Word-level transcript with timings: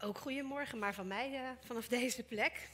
Ook 0.00 0.18
goedemorgen, 0.18 0.78
maar 0.78 0.94
van 0.94 1.06
mij 1.06 1.30
uh, 1.32 1.50
vanaf 1.64 1.88
deze 1.98 2.22
plek. 2.22 2.68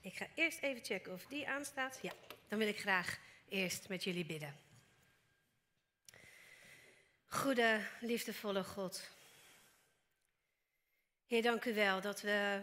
Ik 0.00 0.16
ga 0.16 0.26
eerst 0.34 0.60
even 0.60 0.84
checken 0.84 1.12
of 1.12 1.26
die 1.26 1.48
aanstaat. 1.48 1.98
Ja, 2.02 2.12
dan 2.48 2.58
wil 2.58 2.68
ik 2.68 2.80
graag 2.80 3.18
eerst 3.48 3.88
met 3.88 4.04
jullie 4.04 4.24
bidden. 4.24 4.56
Goede, 7.26 7.80
liefdevolle 8.00 8.64
God. 8.64 9.10
Heer, 11.26 11.42
dank 11.42 11.64
u 11.64 11.74
wel 11.74 12.00
dat 12.00 12.20
we 12.20 12.62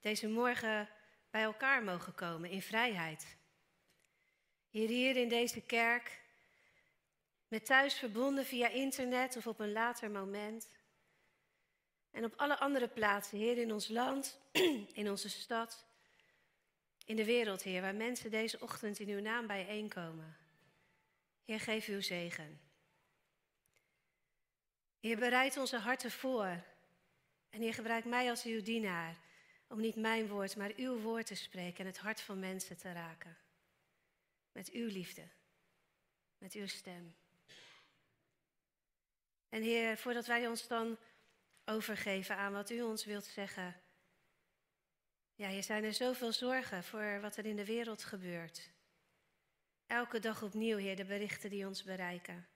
deze 0.00 0.28
morgen 0.28 0.88
bij 1.30 1.42
elkaar 1.42 1.82
mogen 1.82 2.14
komen 2.14 2.50
in 2.50 2.62
vrijheid. 2.62 3.36
Heer, 4.70 4.88
hier 4.88 5.16
in 5.16 5.28
deze 5.28 5.60
kerk, 5.60 6.20
met 7.48 7.66
thuis 7.66 7.94
verbonden 7.94 8.44
via 8.44 8.68
internet 8.68 9.36
of 9.36 9.46
op 9.46 9.60
een 9.60 9.72
later 9.72 10.10
moment. 10.10 10.68
En 12.12 12.24
op 12.24 12.34
alle 12.36 12.58
andere 12.58 12.88
plaatsen, 12.88 13.38
Heer, 13.38 13.58
in 13.58 13.72
ons 13.72 13.88
land, 13.88 14.38
in 15.00 15.10
onze 15.10 15.28
stad, 15.28 15.84
in 17.04 17.16
de 17.16 17.24
wereld, 17.24 17.62
Heer, 17.62 17.80
waar 17.80 17.94
mensen 17.94 18.30
deze 18.30 18.60
ochtend 18.60 18.98
in 18.98 19.08
uw 19.08 19.20
naam 19.20 19.46
bijeenkomen. 19.46 20.36
Heer, 21.44 21.60
geef 21.60 21.86
uw 21.86 22.00
zegen. 22.00 22.60
Heer, 25.00 25.18
bereid 25.18 25.56
onze 25.56 25.76
harten 25.76 26.10
voor. 26.10 26.64
En 27.50 27.60
Heer, 27.60 27.74
gebruik 27.74 28.04
mij 28.04 28.30
als 28.30 28.44
uw 28.44 28.62
dienaar 28.62 29.16
om 29.66 29.80
niet 29.80 29.96
mijn 29.96 30.28
woord, 30.28 30.56
maar 30.56 30.72
uw 30.76 30.98
woord 30.98 31.26
te 31.26 31.34
spreken 31.34 31.78
en 31.78 31.86
het 31.86 31.98
hart 31.98 32.20
van 32.20 32.38
mensen 32.38 32.76
te 32.76 32.92
raken. 32.92 33.36
Met 34.52 34.70
uw 34.70 34.86
liefde, 34.86 35.22
met 36.38 36.52
uw 36.52 36.66
stem. 36.66 37.14
En 39.48 39.62
Heer, 39.62 39.96
voordat 39.96 40.26
wij 40.26 40.48
ons 40.48 40.66
dan 40.66 40.98
overgeven 41.64 42.36
aan 42.36 42.52
wat 42.52 42.70
u 42.70 42.82
ons 42.82 43.04
wilt 43.04 43.24
zeggen. 43.24 43.80
Ja, 45.34 45.48
hier 45.48 45.62
zijn 45.62 45.84
er 45.84 45.94
zoveel 45.94 46.32
zorgen 46.32 46.84
voor 46.84 47.20
wat 47.20 47.36
er 47.36 47.46
in 47.46 47.56
de 47.56 47.64
wereld 47.64 48.04
gebeurt. 48.04 48.70
Elke 49.86 50.18
dag 50.18 50.42
opnieuw, 50.42 50.76
Heer, 50.76 50.96
de 50.96 51.04
berichten 51.04 51.50
die 51.50 51.66
ons 51.66 51.82
bereiken. 51.82 52.48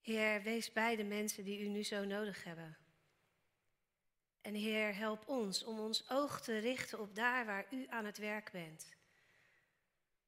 Heer, 0.00 0.42
wees 0.42 0.72
bij 0.72 0.96
de 0.96 1.04
mensen 1.04 1.44
die 1.44 1.60
u 1.60 1.68
nu 1.68 1.82
zo 1.82 2.04
nodig 2.04 2.44
hebben. 2.44 2.76
En 4.40 4.54
Heer, 4.54 4.94
help 4.94 5.28
ons 5.28 5.64
om 5.64 5.78
ons 5.78 6.10
oog 6.10 6.40
te 6.40 6.58
richten 6.58 7.00
op 7.00 7.14
daar 7.14 7.46
waar 7.46 7.66
u 7.70 7.86
aan 7.88 8.04
het 8.04 8.18
werk 8.18 8.50
bent. 8.52 8.96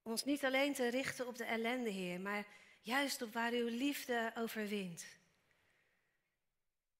Ons 0.01 0.23
niet 0.23 0.45
alleen 0.45 0.73
te 0.73 0.87
richten 0.87 1.27
op 1.27 1.37
de 1.37 1.43
ellende, 1.43 1.89
Heer, 1.89 2.21
maar 2.21 2.45
juist 2.81 3.21
op 3.21 3.33
waar 3.33 3.51
uw 3.51 3.67
liefde 3.67 4.31
overwint. 4.35 5.20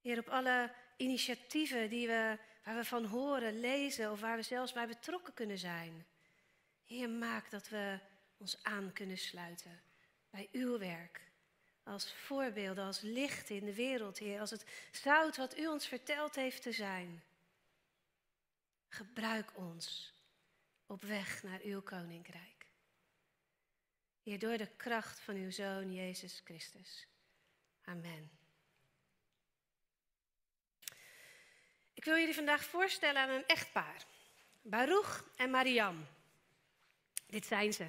Heer, 0.01 0.19
op 0.19 0.29
alle 0.29 0.73
initiatieven 0.97 1.89
die 1.89 2.07
we, 2.07 2.37
waar 2.63 2.75
we 2.75 2.85
van 2.85 3.05
horen, 3.05 3.59
lezen 3.59 4.11
of 4.11 4.19
waar 4.19 4.37
we 4.37 4.43
zelfs 4.43 4.73
bij 4.73 4.87
betrokken 4.87 5.33
kunnen 5.33 5.57
zijn. 5.57 6.05
Heer, 6.85 7.09
maak 7.09 7.49
dat 7.49 7.69
we 7.69 7.99
ons 8.37 8.63
aan 8.63 8.93
kunnen 8.93 9.17
sluiten 9.17 9.81
bij 10.29 10.49
uw 10.51 10.77
werk. 10.77 11.21
Als 11.83 12.13
voorbeelden, 12.13 12.85
als 12.85 13.01
licht 13.01 13.49
in 13.49 13.65
de 13.65 13.73
wereld, 13.73 14.17
Heer. 14.17 14.39
Als 14.39 14.49
het 14.49 14.65
zout 14.91 15.37
wat 15.37 15.57
u 15.57 15.67
ons 15.67 15.87
verteld 15.87 16.35
heeft 16.35 16.61
te 16.61 16.71
zijn. 16.71 17.23
Gebruik 18.87 19.57
ons 19.57 20.13
op 20.85 21.01
weg 21.01 21.43
naar 21.43 21.61
uw 21.61 21.81
koninkrijk. 21.81 22.65
Heer, 24.23 24.39
door 24.39 24.57
de 24.57 24.69
kracht 24.77 25.19
van 25.19 25.35
uw 25.35 25.51
Zoon 25.51 25.93
Jezus 25.93 26.41
Christus. 26.43 27.07
Amen. 27.83 28.40
Ik 31.93 32.03
wil 32.03 32.17
jullie 32.17 32.35
vandaag 32.35 32.63
voorstellen 32.63 33.21
aan 33.21 33.29
een 33.29 33.47
echtpaar. 33.47 34.05
Baruch 34.61 35.25
en 35.35 35.49
Mariam. 35.49 36.07
Dit 37.27 37.45
zijn 37.45 37.73
ze. 37.73 37.87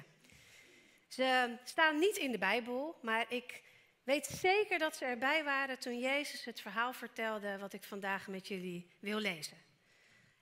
Ze 1.07 1.57
staan 1.63 1.99
niet 1.99 2.17
in 2.17 2.31
de 2.31 2.37
Bijbel, 2.37 2.99
maar 3.01 3.25
ik 3.29 3.61
weet 4.03 4.25
zeker 4.25 4.79
dat 4.79 4.95
ze 4.95 5.05
erbij 5.05 5.43
waren 5.43 5.79
toen 5.79 5.99
Jezus 5.99 6.45
het 6.45 6.61
verhaal 6.61 6.93
vertelde 6.93 7.57
wat 7.57 7.73
ik 7.73 7.83
vandaag 7.83 8.27
met 8.27 8.47
jullie 8.47 8.91
wil 8.99 9.19
lezen. 9.19 9.57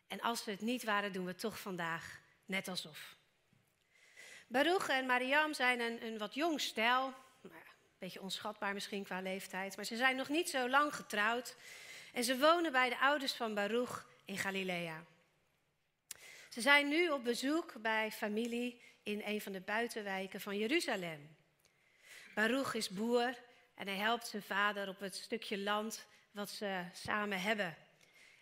En 0.08 0.22
als 0.22 0.44
ze 0.44 0.52
het 0.52 0.62
niet 0.62 0.84
waren, 0.84 1.14
doen 1.14 1.26
we 1.26 1.36
toch 1.36 1.60
vandaag 1.60 2.20
net 2.46 2.68
alsof. 2.68 3.16
Baruch 4.48 4.90
en 4.90 5.06
Mariam 5.06 5.54
zijn 5.54 5.80
een, 5.80 6.06
een 6.06 6.18
wat 6.18 6.34
jong 6.34 6.62
stijl, 6.62 7.14
een 7.42 7.52
beetje 7.98 8.22
onschatbaar 8.22 8.74
misschien 8.74 9.04
qua 9.04 9.22
leeftijd, 9.22 9.76
maar 9.76 9.86
ze 9.86 9.96
zijn 9.96 10.16
nog 10.16 10.30
niet 10.30 10.50
zo 10.50 10.70
lang 10.70 10.96
getrouwd. 10.96 11.56
En 12.14 12.24
ze 12.24 12.38
wonen 12.38 12.72
bij 12.72 12.90
de 12.90 13.00
ouders 13.00 13.34
van 13.34 13.54
Baruch 13.54 14.08
in 14.26 14.38
Galilea. 14.38 15.04
Ze 16.50 16.62
zijn 16.62 16.88
nu 16.88 17.10
op 17.10 17.24
bezoek 17.24 17.82
bij 17.82 18.12
familie 18.12 18.82
in 19.04 19.22
een 19.26 19.42
van 19.42 19.52
de 19.52 19.62
buitenwijken 19.62 20.42
van 20.42 20.58
Jeruzalem. 20.58 21.36
Baruch 22.36 22.74
is 22.74 22.90
boer 22.90 23.38
en 23.76 23.88
hij 23.88 23.98
helpt 23.98 24.28
zijn 24.28 24.44
vader 24.44 24.88
op 24.88 25.00
het 25.00 25.16
stukje 25.16 25.60
land 25.60 26.06
wat 26.32 26.50
ze 26.50 26.84
samen 26.94 27.42
hebben. 27.42 27.76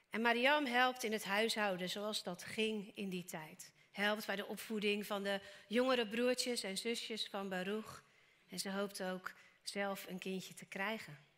En 0.09 0.21
Mariam 0.21 0.65
helpt 0.65 1.03
in 1.03 1.11
het 1.11 1.23
huishouden 1.23 1.89
zoals 1.89 2.23
dat 2.23 2.43
ging 2.43 2.91
in 2.95 3.09
die 3.09 3.25
tijd. 3.25 3.71
Helpt 3.91 4.25
bij 4.25 4.35
de 4.35 4.47
opvoeding 4.47 5.05
van 5.05 5.23
de 5.23 5.39
jongere 5.67 6.07
broertjes 6.07 6.63
en 6.63 6.77
zusjes 6.77 7.27
van 7.27 7.49
Baruch. 7.49 8.03
En 8.49 8.59
ze 8.59 8.71
hoopt 8.71 9.03
ook 9.03 9.31
zelf 9.63 10.05
een 10.07 10.19
kindje 10.19 10.53
te 10.53 10.65
krijgen. 10.65 11.28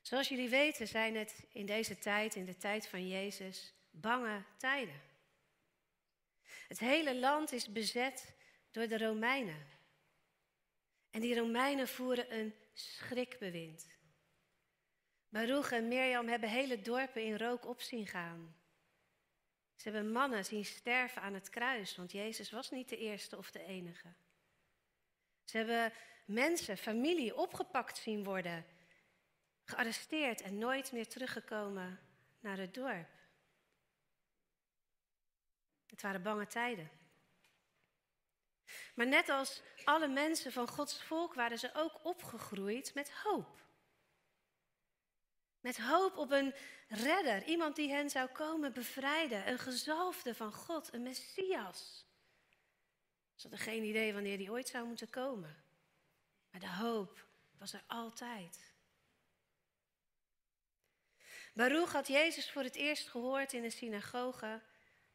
Zoals 0.00 0.28
jullie 0.28 0.48
weten 0.48 0.88
zijn 0.88 1.16
het 1.16 1.44
in 1.52 1.66
deze 1.66 1.98
tijd, 1.98 2.34
in 2.34 2.44
de 2.44 2.56
tijd 2.56 2.88
van 2.88 3.08
Jezus, 3.08 3.74
bange 3.90 4.42
tijden. 4.56 5.00
Het 6.68 6.78
hele 6.78 7.16
land 7.16 7.52
is 7.52 7.72
bezet 7.72 8.34
door 8.70 8.88
de 8.88 8.98
Romeinen. 8.98 9.66
En 11.10 11.20
die 11.20 11.38
Romeinen 11.38 11.88
voeren 11.88 12.38
een 12.38 12.54
schrikbewind. 12.72 13.86
Baruch 15.28 15.72
en 15.72 15.88
Mirjam 15.88 16.28
hebben 16.28 16.48
hele 16.48 16.80
dorpen 16.80 17.24
in 17.24 17.36
rook 17.36 17.66
op 17.66 17.80
zien 17.80 18.06
gaan. 18.06 18.54
Ze 19.76 19.90
hebben 19.90 20.12
mannen 20.12 20.44
zien 20.44 20.64
sterven 20.64 21.22
aan 21.22 21.34
het 21.34 21.50
kruis, 21.50 21.96
want 21.96 22.12
Jezus 22.12 22.50
was 22.50 22.70
niet 22.70 22.88
de 22.88 22.96
eerste 22.96 23.36
of 23.36 23.50
de 23.50 23.64
enige. 23.64 24.08
Ze 25.44 25.56
hebben 25.56 25.92
mensen, 26.24 26.76
familie 26.76 27.36
opgepakt 27.36 27.98
zien 27.98 28.24
worden 28.24 28.64
gearresteerd 29.70 30.40
en 30.40 30.58
nooit 30.58 30.92
meer 30.92 31.08
teruggekomen 31.08 32.00
naar 32.40 32.58
het 32.58 32.74
dorp. 32.74 33.08
Het 35.86 36.02
waren 36.02 36.22
bange 36.22 36.46
tijden. 36.46 36.90
Maar 38.94 39.06
net 39.06 39.28
als 39.28 39.62
alle 39.84 40.08
mensen 40.08 40.52
van 40.52 40.68
Gods 40.68 41.02
volk 41.02 41.34
waren 41.34 41.58
ze 41.58 41.74
ook 41.74 42.00
opgegroeid 42.02 42.94
met 42.94 43.12
hoop. 43.12 43.60
Met 45.60 45.78
hoop 45.78 46.16
op 46.16 46.30
een 46.30 46.54
redder, 46.88 47.44
iemand 47.44 47.76
die 47.76 47.90
hen 47.90 48.10
zou 48.10 48.28
komen 48.28 48.72
bevrijden, 48.72 49.48
een 49.48 49.58
gezalfde 49.58 50.34
van 50.34 50.52
God, 50.52 50.92
een 50.92 51.02
Messias. 51.02 52.04
Ze 53.34 53.48
hadden 53.48 53.66
geen 53.66 53.82
idee 53.82 54.12
wanneer 54.12 54.38
die 54.38 54.50
ooit 54.50 54.68
zou 54.68 54.86
moeten 54.86 55.10
komen. 55.10 55.64
Maar 56.50 56.60
de 56.60 56.72
hoop 56.72 57.26
was 57.58 57.72
er 57.72 57.82
altijd. 57.86 58.69
Baruch 61.52 61.92
had 61.92 62.08
Jezus 62.08 62.50
voor 62.50 62.62
het 62.62 62.74
eerst 62.74 63.08
gehoord 63.08 63.52
in 63.52 63.64
een 63.64 63.72
synagoge 63.72 64.60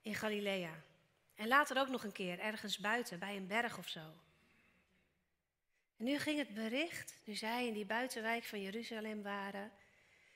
in 0.02 0.16
Galilea. 0.16 0.84
En 1.36 1.48
later 1.48 1.80
ook 1.80 1.90
nog 1.90 2.04
een 2.04 2.12
keer 2.12 2.40
ergens 2.40 2.78
buiten, 2.78 3.20
bij 3.20 3.36
een 3.36 3.48
berg 3.48 3.78
of 3.78 3.88
zo. 3.88 4.14
En 5.98 6.06
nu 6.06 6.20
ging 6.20 6.38
het 6.38 6.54
bericht, 6.54 7.16
nu 7.24 7.36
zij 7.36 7.68
in 7.68 7.74
die 7.74 7.86
buitenwijk 7.86 8.44
van 8.44 8.62
Jeruzalem 8.62 9.22
waren, 9.24 9.72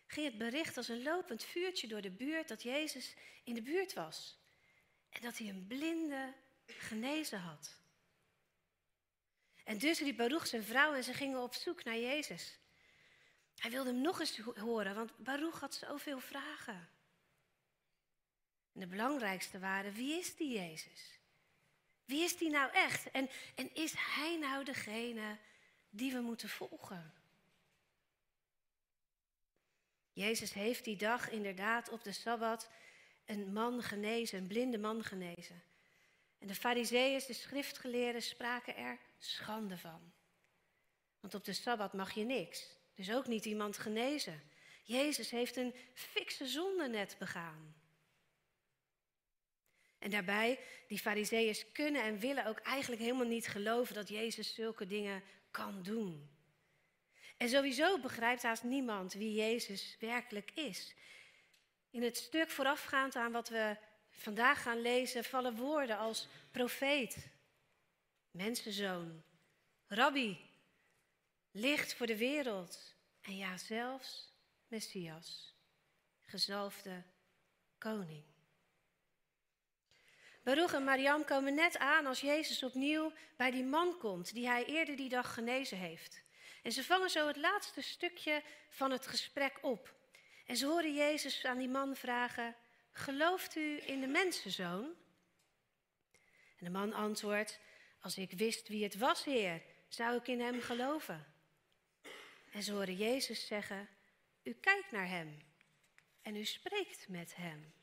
ging 0.07 0.25
het 0.25 0.37
bericht 0.37 0.77
als 0.77 0.87
een 0.87 1.03
lopend 1.03 1.43
vuurtje 1.43 1.87
door 1.87 2.01
de 2.01 2.11
buurt 2.11 2.47
dat 2.47 2.63
Jezus 2.63 3.15
in 3.43 3.53
de 3.53 3.61
buurt 3.61 3.93
was. 3.93 4.37
En 5.09 5.21
dat 5.21 5.37
hij 5.37 5.47
een 5.47 5.67
blinde 5.67 6.33
genezen 6.65 7.39
had. 7.39 7.77
En 9.63 9.77
dus 9.77 9.99
riep 9.99 10.17
Baruch 10.17 10.47
zijn 10.47 10.63
vrouw 10.63 10.93
en 10.93 11.03
ze 11.03 11.13
gingen 11.13 11.41
op 11.41 11.53
zoek 11.53 11.83
naar 11.83 11.97
Jezus. 11.97 12.57
Hij 13.59 13.71
wilde 13.71 13.89
hem 13.89 14.01
nog 14.01 14.19
eens 14.19 14.37
horen, 14.37 14.95
want 14.95 15.17
Baruch 15.17 15.59
had 15.59 15.73
zoveel 15.73 16.19
vragen. 16.19 16.89
En 18.73 18.79
de 18.79 18.87
belangrijkste 18.87 19.59
waren, 19.59 19.93
wie 19.93 20.19
is 20.19 20.35
die 20.35 20.53
Jezus? 20.53 21.19
Wie 22.05 22.23
is 22.23 22.37
die 22.37 22.49
nou 22.49 22.71
echt? 22.71 23.11
En, 23.11 23.29
en 23.55 23.75
is 23.75 23.93
hij 23.97 24.37
nou 24.37 24.63
degene 24.63 25.37
die 25.89 26.11
we 26.11 26.19
moeten 26.19 26.49
volgen? 26.49 27.13
Jezus 30.13 30.53
heeft 30.53 30.83
die 30.83 30.97
dag 30.97 31.29
inderdaad 31.29 31.89
op 31.89 32.03
de 32.03 32.11
Sabbat 32.11 32.69
een 33.25 33.53
man 33.53 33.83
genezen, 33.83 34.37
een 34.37 34.47
blinde 34.47 34.77
man 34.77 35.03
genezen. 35.03 35.63
En 36.37 36.47
de 36.47 36.55
fariseeërs, 36.55 37.25
de 37.25 37.33
schriftgeleerden, 37.33 38.21
spraken 38.21 38.75
er 38.75 38.99
schande 39.17 39.77
van. 39.77 40.13
Want 41.19 41.33
op 41.33 41.43
de 41.43 41.53
Sabbat 41.53 41.93
mag 41.93 42.11
je 42.11 42.23
niks. 42.23 42.78
Dus 42.99 43.11
ook 43.11 43.27
niet 43.27 43.45
iemand 43.45 43.77
genezen. 43.77 44.41
Jezus 44.83 45.29
heeft 45.29 45.55
een 45.55 45.75
fikse 45.93 46.47
zonde 46.47 46.87
net 46.87 47.15
begaan. 47.19 47.75
En 49.99 50.09
daarbij, 50.09 50.59
die 50.87 50.99
fariseeërs 50.99 51.71
kunnen 51.71 52.03
en 52.03 52.19
willen 52.19 52.45
ook 52.45 52.59
eigenlijk 52.59 53.01
helemaal 53.01 53.27
niet 53.27 53.47
geloven 53.47 53.95
dat 53.95 54.09
Jezus 54.09 54.53
zulke 54.53 54.87
dingen 54.87 55.23
kan 55.51 55.83
doen. 55.83 56.29
En 57.37 57.49
sowieso 57.49 57.99
begrijpt 57.99 58.43
haast 58.43 58.63
niemand 58.63 59.13
wie 59.13 59.33
Jezus 59.33 59.97
werkelijk 59.99 60.51
is. 60.51 60.95
In 61.89 62.03
het 62.03 62.17
stuk 62.17 62.49
voorafgaand 62.49 63.15
aan 63.15 63.31
wat 63.31 63.49
we 63.49 63.77
vandaag 64.09 64.61
gaan 64.61 64.81
lezen 64.81 65.23
vallen 65.23 65.55
woorden 65.55 65.97
als 65.97 66.27
profeet, 66.51 67.27
mensenzoon, 68.31 69.23
rabbi, 69.87 70.48
licht 71.51 71.93
voor 71.93 72.07
de 72.07 72.17
wereld 72.17 72.95
en 73.21 73.37
ja, 73.37 73.57
zelfs 73.57 74.33
Messias, 74.67 75.55
gezalfde 76.21 77.03
koning. 77.77 78.23
Baruch 80.43 80.73
en 80.73 80.83
Mariam 80.83 81.25
komen 81.25 81.55
net 81.55 81.77
aan 81.77 82.05
als 82.05 82.21
Jezus 82.21 82.63
opnieuw 82.63 83.11
bij 83.37 83.51
die 83.51 83.63
man 83.63 83.97
komt 83.97 84.33
die 84.33 84.47
hij 84.47 84.65
eerder 84.65 84.95
die 84.95 85.09
dag 85.09 85.33
genezen 85.33 85.77
heeft. 85.77 86.23
En 86.63 86.71
ze 86.71 86.83
vangen 86.83 87.09
zo 87.09 87.27
het 87.27 87.37
laatste 87.37 87.81
stukje 87.81 88.43
van 88.69 88.91
het 88.91 89.07
gesprek 89.07 89.59
op. 89.61 89.93
En 90.45 90.57
ze 90.57 90.65
horen 90.65 90.95
Jezus 90.95 91.45
aan 91.45 91.57
die 91.57 91.69
man 91.69 91.95
vragen: 91.95 92.55
Gelooft 92.91 93.55
u 93.55 93.81
in 93.85 94.01
de 94.01 94.07
mensenzoon? 94.07 94.85
En 96.57 96.65
de 96.65 96.69
man 96.69 96.93
antwoordt: 96.93 97.59
Als 98.01 98.17
ik 98.17 98.31
wist 98.31 98.67
wie 98.67 98.83
het 98.83 98.97
was, 98.97 99.23
Heer, 99.23 99.61
zou 99.87 100.17
ik 100.17 100.27
in 100.27 100.41
hem 100.41 100.61
geloven. 100.61 101.38
En 102.59 102.65
ze 102.65 102.71
horen 102.71 102.95
Jezus 102.95 103.47
zeggen: 103.47 103.89
U 104.43 104.53
kijkt 104.53 104.91
naar 104.91 105.07
hem 105.07 105.37
en 106.21 106.35
u 106.35 106.45
spreekt 106.45 107.07
met 107.07 107.35
hem. 107.35 107.73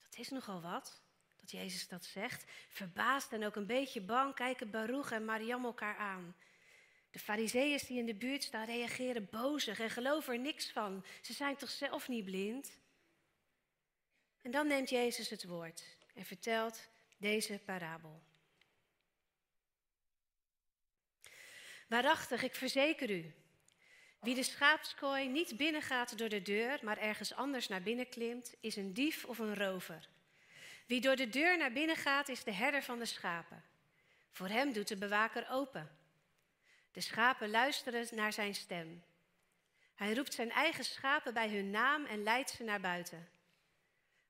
Dat 0.00 0.18
is 0.18 0.28
nogal 0.28 0.60
wat, 0.60 1.02
dat 1.40 1.50
Jezus 1.50 1.88
dat 1.88 2.04
zegt. 2.04 2.44
Verbaasd 2.68 3.32
en 3.32 3.44
ook 3.44 3.56
een 3.56 3.66
beetje 3.66 4.00
bang 4.00 4.34
kijken 4.34 4.70
Baruch 4.70 5.10
en 5.10 5.24
Mariam 5.24 5.64
elkaar 5.64 5.96
aan. 5.96 6.36
De 7.10 7.18
fariseeërs 7.18 7.86
die 7.86 7.98
in 7.98 8.06
de 8.06 8.14
buurt 8.14 8.42
staan 8.42 8.66
reageren 8.66 9.28
bozig 9.30 9.80
en 9.80 9.90
geloven 9.90 10.32
er 10.32 10.40
niks 10.40 10.70
van. 10.70 11.04
Ze 11.22 11.32
zijn 11.32 11.56
toch 11.56 11.70
zelf 11.70 12.08
niet 12.08 12.24
blind? 12.24 12.78
En 14.42 14.50
dan 14.50 14.66
neemt 14.66 14.90
Jezus 14.90 15.28
het 15.28 15.44
woord 15.44 15.96
en 16.14 16.24
vertelt 16.24 16.88
deze 17.16 17.58
parabel. 17.64 18.22
Waarachtig, 21.92 22.42
ik 22.42 22.54
verzeker 22.54 23.10
u, 23.10 23.34
wie 24.20 24.34
de 24.34 24.42
schaapskooi 24.42 25.28
niet 25.28 25.56
binnengaat 25.56 26.18
door 26.18 26.28
de 26.28 26.42
deur, 26.42 26.78
maar 26.82 26.98
ergens 26.98 27.34
anders 27.34 27.68
naar 27.68 27.82
binnen 27.82 28.08
klimt, 28.08 28.54
is 28.60 28.76
een 28.76 28.94
dief 28.94 29.24
of 29.24 29.38
een 29.38 29.54
rover. 29.54 30.08
Wie 30.86 31.00
door 31.00 31.16
de 31.16 31.28
deur 31.28 31.58
naar 31.58 31.72
binnen 31.72 31.96
gaat, 31.96 32.28
is 32.28 32.44
de 32.44 32.52
herder 32.52 32.82
van 32.82 32.98
de 32.98 33.04
schapen. 33.04 33.64
Voor 34.30 34.48
hem 34.48 34.72
doet 34.72 34.88
de 34.88 34.96
bewaker 34.96 35.46
open. 35.50 35.90
De 36.92 37.00
schapen 37.00 37.50
luisteren 37.50 38.06
naar 38.10 38.32
zijn 38.32 38.54
stem. 38.54 39.02
Hij 39.94 40.14
roept 40.14 40.34
zijn 40.34 40.50
eigen 40.50 40.84
schapen 40.84 41.34
bij 41.34 41.48
hun 41.48 41.70
naam 41.70 42.04
en 42.04 42.22
leidt 42.22 42.50
ze 42.50 42.62
naar 42.62 42.80
buiten. 42.80 43.28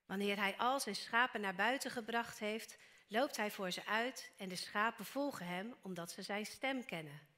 Wanneer 0.05 0.37
hij 0.37 0.55
al 0.57 0.79
zijn 0.79 0.95
schapen 0.95 1.41
naar 1.41 1.55
buiten 1.55 1.91
gebracht 1.91 2.39
heeft, 2.39 2.77
loopt 3.07 3.37
hij 3.37 3.51
voor 3.51 3.71
ze 3.71 3.85
uit 3.85 4.31
en 4.37 4.49
de 4.49 4.55
schapen 4.55 5.05
volgen 5.05 5.45
hem 5.45 5.75
omdat 5.81 6.11
ze 6.11 6.21
zijn 6.21 6.45
stem 6.45 6.85
kennen. 6.85 7.31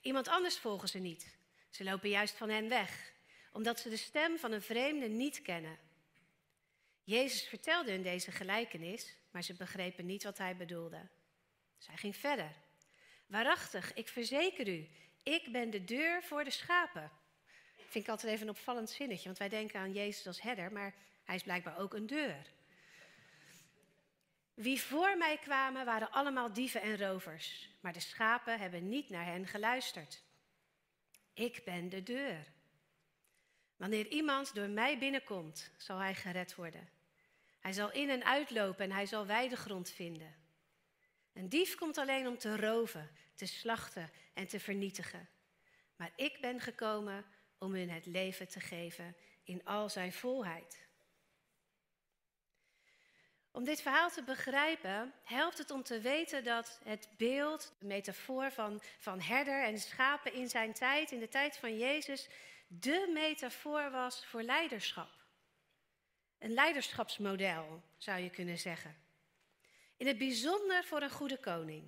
Iemand 0.00 0.28
anders 0.28 0.58
volgen 0.58 0.88
ze 0.88 0.98
niet. 0.98 1.38
Ze 1.70 1.84
lopen 1.84 2.08
juist 2.08 2.36
van 2.36 2.48
hen 2.48 2.68
weg, 2.68 3.12
omdat 3.52 3.80
ze 3.80 3.88
de 3.88 3.96
stem 3.96 4.38
van 4.38 4.52
een 4.52 4.62
vreemde 4.62 5.08
niet 5.08 5.42
kennen. 5.42 5.78
Jezus 7.04 7.42
vertelde 7.42 7.90
hun 7.90 8.02
deze 8.02 8.30
gelijkenis, 8.30 9.14
maar 9.30 9.42
ze 9.42 9.54
begrepen 9.54 10.06
niet 10.06 10.24
wat 10.24 10.38
hij 10.38 10.56
bedoelde. 10.56 11.08
Zij 11.78 11.96
ging 11.96 12.16
verder. 12.16 12.52
Waarachtig, 13.26 13.94
ik 13.94 14.08
verzeker 14.08 14.68
u, 14.68 14.88
ik 15.22 15.52
ben 15.52 15.70
de 15.70 15.84
deur 15.84 16.22
voor 16.22 16.44
de 16.44 16.50
schapen. 16.50 17.10
Vind 17.76 18.04
ik 18.04 18.10
altijd 18.10 18.32
even 18.32 18.46
een 18.46 18.54
opvallend 18.54 18.90
zinnetje, 18.90 19.24
want 19.24 19.38
wij 19.38 19.48
denken 19.48 19.80
aan 19.80 19.92
Jezus 19.92 20.26
als 20.26 20.42
herder, 20.42 20.72
maar 20.72 20.94
hij 21.24 21.34
is 21.34 21.42
blijkbaar 21.42 21.78
ook 21.78 21.94
een 21.94 22.06
deur. 22.06 22.46
Wie 24.60 24.80
voor 24.80 25.16
mij 25.16 25.38
kwamen 25.38 25.84
waren 25.84 26.10
allemaal 26.10 26.52
dieven 26.52 26.82
en 26.82 26.98
rovers, 26.98 27.68
maar 27.80 27.92
de 27.92 28.00
schapen 28.00 28.58
hebben 28.58 28.88
niet 28.88 29.08
naar 29.08 29.24
hen 29.24 29.46
geluisterd. 29.46 30.22
Ik 31.34 31.62
ben 31.64 31.88
de 31.88 32.02
deur. 32.02 32.46
Wanneer 33.76 34.06
iemand 34.06 34.54
door 34.54 34.68
mij 34.68 34.98
binnenkomt, 34.98 35.70
zal 35.76 35.98
hij 35.98 36.14
gered 36.14 36.54
worden. 36.54 36.88
Hij 37.60 37.72
zal 37.72 37.92
in 37.92 38.10
en 38.10 38.24
uitlopen 38.24 38.84
en 38.84 38.92
hij 38.92 39.06
zal 39.06 39.26
weidegrond 39.26 39.90
vinden. 39.90 40.34
Een 41.32 41.48
dief 41.48 41.74
komt 41.74 41.98
alleen 41.98 42.26
om 42.26 42.38
te 42.38 42.56
roven, 42.56 43.10
te 43.34 43.46
slachten 43.46 44.10
en 44.34 44.46
te 44.46 44.60
vernietigen. 44.60 45.28
Maar 45.96 46.12
ik 46.16 46.40
ben 46.40 46.60
gekomen 46.60 47.24
om 47.58 47.74
hun 47.74 47.90
het 47.90 48.06
leven 48.06 48.48
te 48.48 48.60
geven 48.60 49.16
in 49.44 49.64
al 49.64 49.88
zijn 49.88 50.12
volheid. 50.12 50.88
Om 53.52 53.64
dit 53.64 53.82
verhaal 53.82 54.10
te 54.10 54.22
begrijpen, 54.22 55.12
helpt 55.24 55.58
het 55.58 55.70
om 55.70 55.82
te 55.82 56.00
weten 56.00 56.44
dat 56.44 56.80
het 56.84 57.08
beeld, 57.16 57.72
de 57.78 57.86
metafoor 57.86 58.50
van, 58.50 58.80
van 58.98 59.20
herder 59.20 59.64
en 59.64 59.78
schapen 59.78 60.32
in 60.32 60.48
zijn 60.48 60.72
tijd, 60.72 61.10
in 61.10 61.18
de 61.18 61.28
tijd 61.28 61.56
van 61.56 61.78
Jezus, 61.78 62.28
de 62.66 63.10
metafoor 63.12 63.90
was 63.90 64.26
voor 64.26 64.42
leiderschap. 64.42 65.10
Een 66.38 66.52
leiderschapsmodel, 66.52 67.82
zou 67.96 68.20
je 68.20 68.30
kunnen 68.30 68.58
zeggen. 68.58 68.96
In 69.96 70.06
het 70.06 70.18
bijzonder 70.18 70.84
voor 70.84 71.02
een 71.02 71.10
goede 71.10 71.38
koning. 71.38 71.84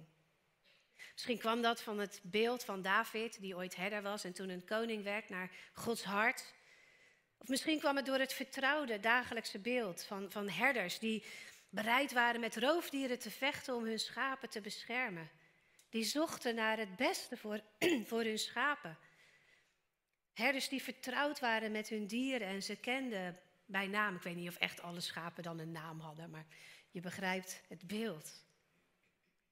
Misschien 1.12 1.38
kwam 1.38 1.62
dat 1.62 1.82
van 1.82 1.98
het 1.98 2.20
beeld 2.22 2.64
van 2.64 2.82
David, 2.82 3.40
die 3.40 3.56
ooit 3.56 3.76
herder 3.76 4.02
was 4.02 4.24
en 4.24 4.32
toen 4.32 4.48
een 4.48 4.64
koning 4.64 5.04
werd 5.04 5.28
naar 5.28 5.50
Gods 5.72 6.04
hart. 6.04 6.54
Of 7.38 7.48
misschien 7.48 7.78
kwam 7.78 7.96
het 7.96 8.06
door 8.06 8.18
het 8.18 8.32
vertrouwde 8.32 9.00
dagelijkse 9.00 9.58
beeld 9.58 10.04
van, 10.04 10.30
van 10.30 10.48
herders 10.48 10.98
die 10.98 11.24
bereid 11.72 12.12
waren 12.12 12.40
met 12.40 12.56
roofdieren 12.56 13.18
te 13.18 13.30
vechten 13.30 13.74
om 13.74 13.84
hun 13.84 13.98
schapen 13.98 14.50
te 14.50 14.60
beschermen. 14.60 15.30
Die 15.88 16.04
zochten 16.04 16.54
naar 16.54 16.78
het 16.78 16.96
beste 16.96 17.36
voor, 17.36 17.60
voor 18.08 18.22
hun 18.22 18.38
schapen. 18.38 18.98
Herders 20.32 20.68
die 20.68 20.82
vertrouwd 20.82 21.40
waren 21.40 21.72
met 21.72 21.88
hun 21.88 22.06
dieren 22.06 22.46
en 22.46 22.62
ze 22.62 22.76
kenden 22.76 23.40
bij 23.66 23.86
naam. 23.86 24.16
Ik 24.16 24.22
weet 24.22 24.36
niet 24.36 24.48
of 24.48 24.56
echt 24.56 24.80
alle 24.80 25.00
schapen 25.00 25.42
dan 25.42 25.58
een 25.58 25.72
naam 25.72 26.00
hadden, 26.00 26.30
maar 26.30 26.46
je 26.90 27.00
begrijpt 27.00 27.62
het 27.68 27.86
beeld. 27.86 28.44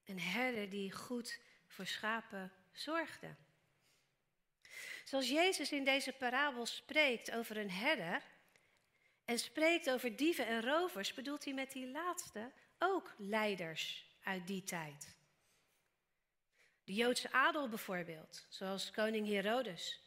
Een 0.04 0.20
herder 0.20 0.70
die 0.70 0.92
goed 0.92 1.40
voor 1.66 1.86
schapen 1.86 2.52
zorgde. 2.72 3.34
Zoals 5.04 5.28
Jezus 5.28 5.72
in 5.72 5.84
deze 5.84 6.12
parabel 6.12 6.66
spreekt 6.66 7.30
over 7.30 7.56
een 7.56 7.70
herder 7.70 8.22
en 9.30 9.38
spreekt 9.38 9.90
over 9.90 10.16
dieven 10.16 10.46
en 10.46 10.62
rovers, 10.62 11.14
bedoelt 11.14 11.44
hij 11.44 11.54
met 11.54 11.72
die 11.72 11.90
laatste 11.90 12.50
ook 12.78 13.14
leiders 13.18 14.06
uit 14.22 14.46
die 14.46 14.62
tijd. 14.62 15.16
De 16.84 16.94
Joodse 16.94 17.32
adel 17.32 17.68
bijvoorbeeld, 17.68 18.46
zoals 18.48 18.90
koning 18.90 19.28
Herodes. 19.28 20.00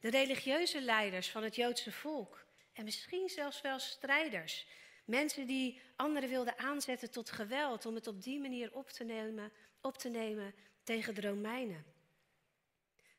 De 0.00 0.10
religieuze 0.10 0.80
leiders 0.80 1.30
van 1.30 1.42
het 1.42 1.54
Joodse 1.54 1.92
volk. 1.92 2.44
En 2.72 2.84
misschien 2.84 3.28
zelfs 3.28 3.60
wel 3.60 3.78
strijders. 3.78 4.66
Mensen 5.04 5.46
die 5.46 5.80
anderen 5.96 6.28
wilden 6.28 6.58
aanzetten 6.58 7.10
tot 7.10 7.30
geweld 7.30 7.86
om 7.86 7.94
het 7.94 8.06
op 8.06 8.22
die 8.22 8.40
manier 8.40 8.74
op 8.74 8.88
te 8.88 9.04
nemen, 9.04 9.52
op 9.80 9.98
te 9.98 10.08
nemen 10.08 10.54
tegen 10.82 11.14
de 11.14 11.20
Romeinen. 11.20 11.84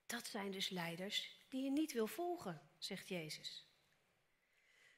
Dat 0.06 0.28
zijn 0.28 0.52
dus 0.52 0.70
leiders 0.70 1.38
die 1.50 1.64
je 1.64 1.72
niet 1.72 1.94
wil 1.94 2.08
volgen, 2.08 2.62
zegt 2.78 3.08
Jezus. 3.08 3.68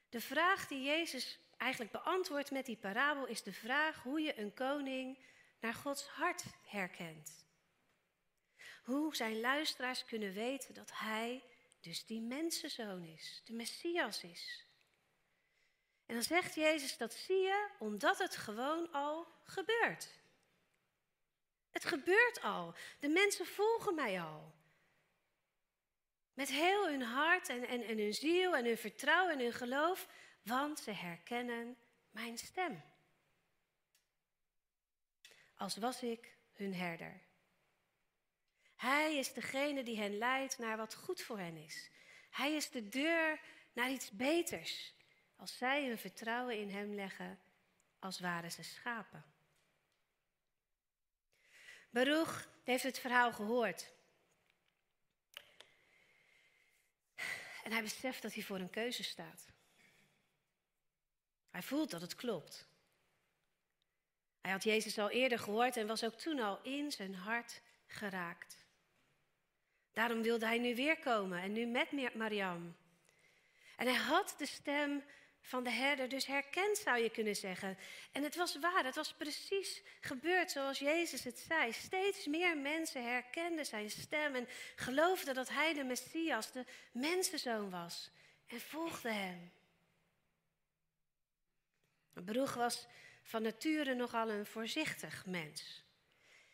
De 0.10 0.22
vraag 0.22 0.68
die 0.68 0.84
Jezus 0.84 1.40
eigenlijk 1.58 1.92
beantwoordt 1.92 2.52
met 2.52 2.66
die 2.66 2.78
parabel 2.78 3.26
is 3.26 3.44
de 3.44 3.54
vraag 3.54 4.04
hoe 4.04 4.22
je 4.22 4.40
een 4.40 4.54
koning 4.54 5.18
naar 5.60 5.74
Gods 5.74 6.08
hart 6.08 6.44
herkent. 6.66 7.46
Hoe 8.84 9.16
zijn 9.16 9.40
luisteraars 9.40 10.06
kunnen 10.06 10.34
weten 10.34 10.74
dat 10.74 10.92
hij 10.94 11.44
dus 11.80 12.06
die 12.06 12.22
mensenzoon 12.22 13.04
is, 13.04 13.42
de 13.46 13.54
Messias 13.54 14.24
is. 14.24 14.66
En 16.06 16.14
dan 16.14 16.24
zegt 16.24 16.56
Jezus, 16.56 16.98
dat 16.98 17.14
zie 17.14 17.42
je 17.42 17.70
omdat 17.80 18.18
het 18.18 18.36
gewoon 18.36 18.92
al 18.92 19.28
gebeurt. 19.44 20.10
Het 21.70 21.86
gebeurt 21.86 22.42
al. 22.42 22.76
De 23.00 23.08
mensen 23.08 23.46
volgen 23.46 23.96
mij 23.96 24.22
al. 24.22 24.54
Met 26.36 26.50
heel 26.50 26.88
hun 26.88 27.02
hart 27.02 27.50
en, 27.50 27.68
en, 27.68 27.84
en 27.84 27.98
hun 27.98 28.14
ziel 28.14 28.56
en 28.56 28.66
hun 28.66 28.78
vertrouwen 28.78 29.34
en 29.34 29.40
hun 29.40 29.54
geloof, 29.54 30.08
want 30.42 30.80
ze 30.80 30.92
herkennen 30.92 31.78
mijn 32.12 32.38
stem. 32.38 32.84
Als 35.56 35.78
was 35.78 36.04
ik 36.04 36.38
hun 36.54 36.74
herder. 36.74 37.22
Hij 38.76 39.18
is 39.18 39.34
degene 39.34 39.84
die 39.84 39.98
hen 39.98 40.18
leidt 40.18 40.58
naar 40.58 40.78
wat 40.78 40.96
goed 40.96 41.22
voor 41.22 41.40
hen 41.40 41.58
is. 41.58 41.90
Hij 42.30 42.54
is 42.54 42.70
de 42.70 42.90
deur 42.90 43.40
naar 43.74 43.92
iets 43.92 44.12
beters. 44.12 44.94
Als 45.36 45.58
zij 45.58 45.88
hun 45.88 45.98
vertrouwen 45.98 46.58
in 46.58 46.70
Hem 46.70 46.94
leggen, 46.94 47.40
als 48.00 48.20
waren 48.20 48.52
ze 48.52 48.64
schapen. 48.64 49.26
Baruch 51.90 52.50
heeft 52.64 52.84
het 52.84 53.00
verhaal 53.00 53.34
gehoord. 53.34 53.94
En 57.66 57.72
hij 57.72 57.82
beseft 57.82 58.22
dat 58.22 58.34
hij 58.34 58.44
voor 58.44 58.60
een 58.60 58.70
keuze 58.70 59.04
staat. 59.04 59.46
Hij 61.50 61.62
voelt 61.62 61.92
dat 61.92 62.02
het 62.02 62.16
klopt. 62.16 62.68
Hij 64.42 64.52
had 64.52 64.64
Jezus 64.64 64.98
al 64.98 65.10
eerder 65.10 65.40
gehoord 65.40 65.78
en 65.78 65.88
was 65.88 66.04
ook 66.04 66.14
toen 66.14 66.40
al 66.40 66.62
in 66.62 66.92
zijn 66.92 67.16
hart 67.16 67.62
geraakt. 67.88 68.66
Daarom 69.94 70.22
wilde 70.22 70.46
hij 70.46 70.58
nu 70.58 70.76
weer 70.76 71.00
komen 71.00 71.42
en 71.42 71.52
nu 71.52 71.66
met 71.66 72.16
Mariam. 72.16 72.76
En 73.76 73.88
hij 73.88 73.96
had 73.96 74.36
de 74.38 74.46
stem 74.46 75.04
van 75.46 75.64
de 75.64 75.70
herder 75.70 76.10
dus 76.10 76.26
herkend, 76.26 76.78
zou 76.78 76.98
je 76.98 77.10
kunnen 77.10 77.36
zeggen. 77.36 77.78
En 78.12 78.24
het 78.24 78.36
was 78.36 78.60
waar, 78.60 78.86
het 78.86 78.96
was 78.96 79.14
precies 79.14 79.82
gebeurd 80.02 80.52
zoals 80.52 80.80
Jezus 80.80 81.24
het 81.24 81.40
zei. 81.40 81.74
Steeds 81.74 82.26
meer 82.26 82.58
mensen 82.58 83.04
herkenden 83.04 83.66
zijn 83.66 83.90
stem 83.90 84.36
en 84.36 84.48
geloofden 84.76 85.34
dat 85.34 85.50
hij 85.50 85.74
de 85.74 85.84
Messias, 85.84 86.52
de 86.52 86.66
mensenzoon 86.92 87.70
was. 87.70 88.12
En 88.48 88.60
volgden 88.60 89.16
hem. 89.16 89.52
Broeg 92.14 92.54
was 92.54 92.88
van 93.24 93.42
nature 93.42 93.94
nogal 93.94 94.30
een 94.30 94.46
voorzichtig 94.46 95.26
mens. 95.26 95.84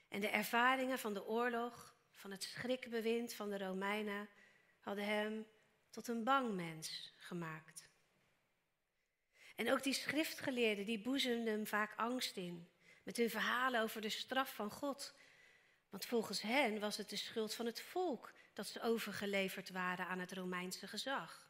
En 0.09 0.19
de 0.19 0.29
ervaringen 0.29 0.99
van 0.99 1.13
de 1.13 1.25
oorlog, 1.25 1.95
van 2.11 2.31
het 2.31 2.43
schrikbewind 2.43 3.33
van 3.33 3.49
de 3.49 3.57
Romeinen, 3.57 4.29
hadden 4.79 5.05
hem 5.05 5.47
tot 5.89 6.07
een 6.07 6.23
bang 6.23 6.53
mens 6.55 7.13
gemaakt. 7.17 7.90
En 9.61 9.71
ook 9.71 9.83
die 9.83 9.93
schriftgeleerden, 9.93 10.85
die 10.85 10.99
boezemden 10.99 11.67
vaak 11.67 11.93
angst 11.95 12.37
in. 12.37 12.69
Met 13.03 13.17
hun 13.17 13.29
verhalen 13.29 13.81
over 13.81 14.01
de 14.01 14.09
straf 14.09 14.55
van 14.55 14.71
God. 14.71 15.13
Want 15.89 16.05
volgens 16.05 16.41
hen 16.41 16.79
was 16.79 16.97
het 16.97 17.09
de 17.09 17.15
schuld 17.15 17.53
van 17.53 17.65
het 17.65 17.81
volk 17.81 18.33
dat 18.53 18.67
ze 18.67 18.81
overgeleverd 18.81 19.69
waren 19.69 20.07
aan 20.07 20.19
het 20.19 20.31
Romeinse 20.31 20.87
gezag. 20.87 21.49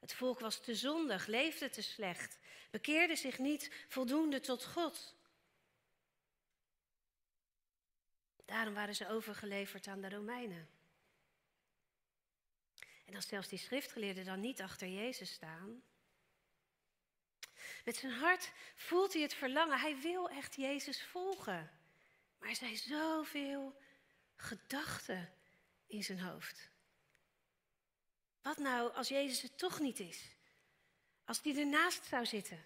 Het 0.00 0.12
volk 0.12 0.40
was 0.40 0.60
te 0.60 0.74
zondig, 0.74 1.26
leefde 1.26 1.70
te 1.70 1.82
slecht, 1.82 2.38
bekeerde 2.70 3.16
zich 3.16 3.38
niet 3.38 3.72
voldoende 3.88 4.40
tot 4.40 4.64
God. 4.64 5.14
Daarom 8.44 8.74
waren 8.74 8.94
ze 8.94 9.08
overgeleverd 9.08 9.86
aan 9.86 10.00
de 10.00 10.08
Romeinen. 10.08 10.68
En 13.04 13.14
als 13.14 13.28
zelfs 13.28 13.48
die 13.48 13.58
schriftgeleerden 13.58 14.24
dan 14.24 14.40
niet 14.40 14.62
achter 14.62 14.88
Jezus 14.88 15.32
staan. 15.32 15.82
Met 17.86 17.96
zijn 17.96 18.12
hart 18.12 18.52
voelt 18.74 19.12
hij 19.12 19.22
het 19.22 19.34
verlangen. 19.34 19.78
Hij 19.78 19.98
wil 20.00 20.28
echt 20.28 20.56
Jezus 20.56 21.02
volgen. 21.02 21.70
Maar 22.38 22.48
er 22.48 22.56
zijn 22.56 22.76
zoveel 22.76 23.76
gedachten 24.36 25.32
in 25.86 26.04
zijn 26.04 26.20
hoofd. 26.20 26.70
Wat 28.42 28.56
nou 28.58 28.92
als 28.92 29.08
Jezus 29.08 29.42
het 29.42 29.58
toch 29.58 29.80
niet 29.80 30.00
is? 30.00 30.22
Als 31.24 31.42
die 31.42 31.58
ernaast 31.58 32.04
zou 32.04 32.26
zitten? 32.26 32.64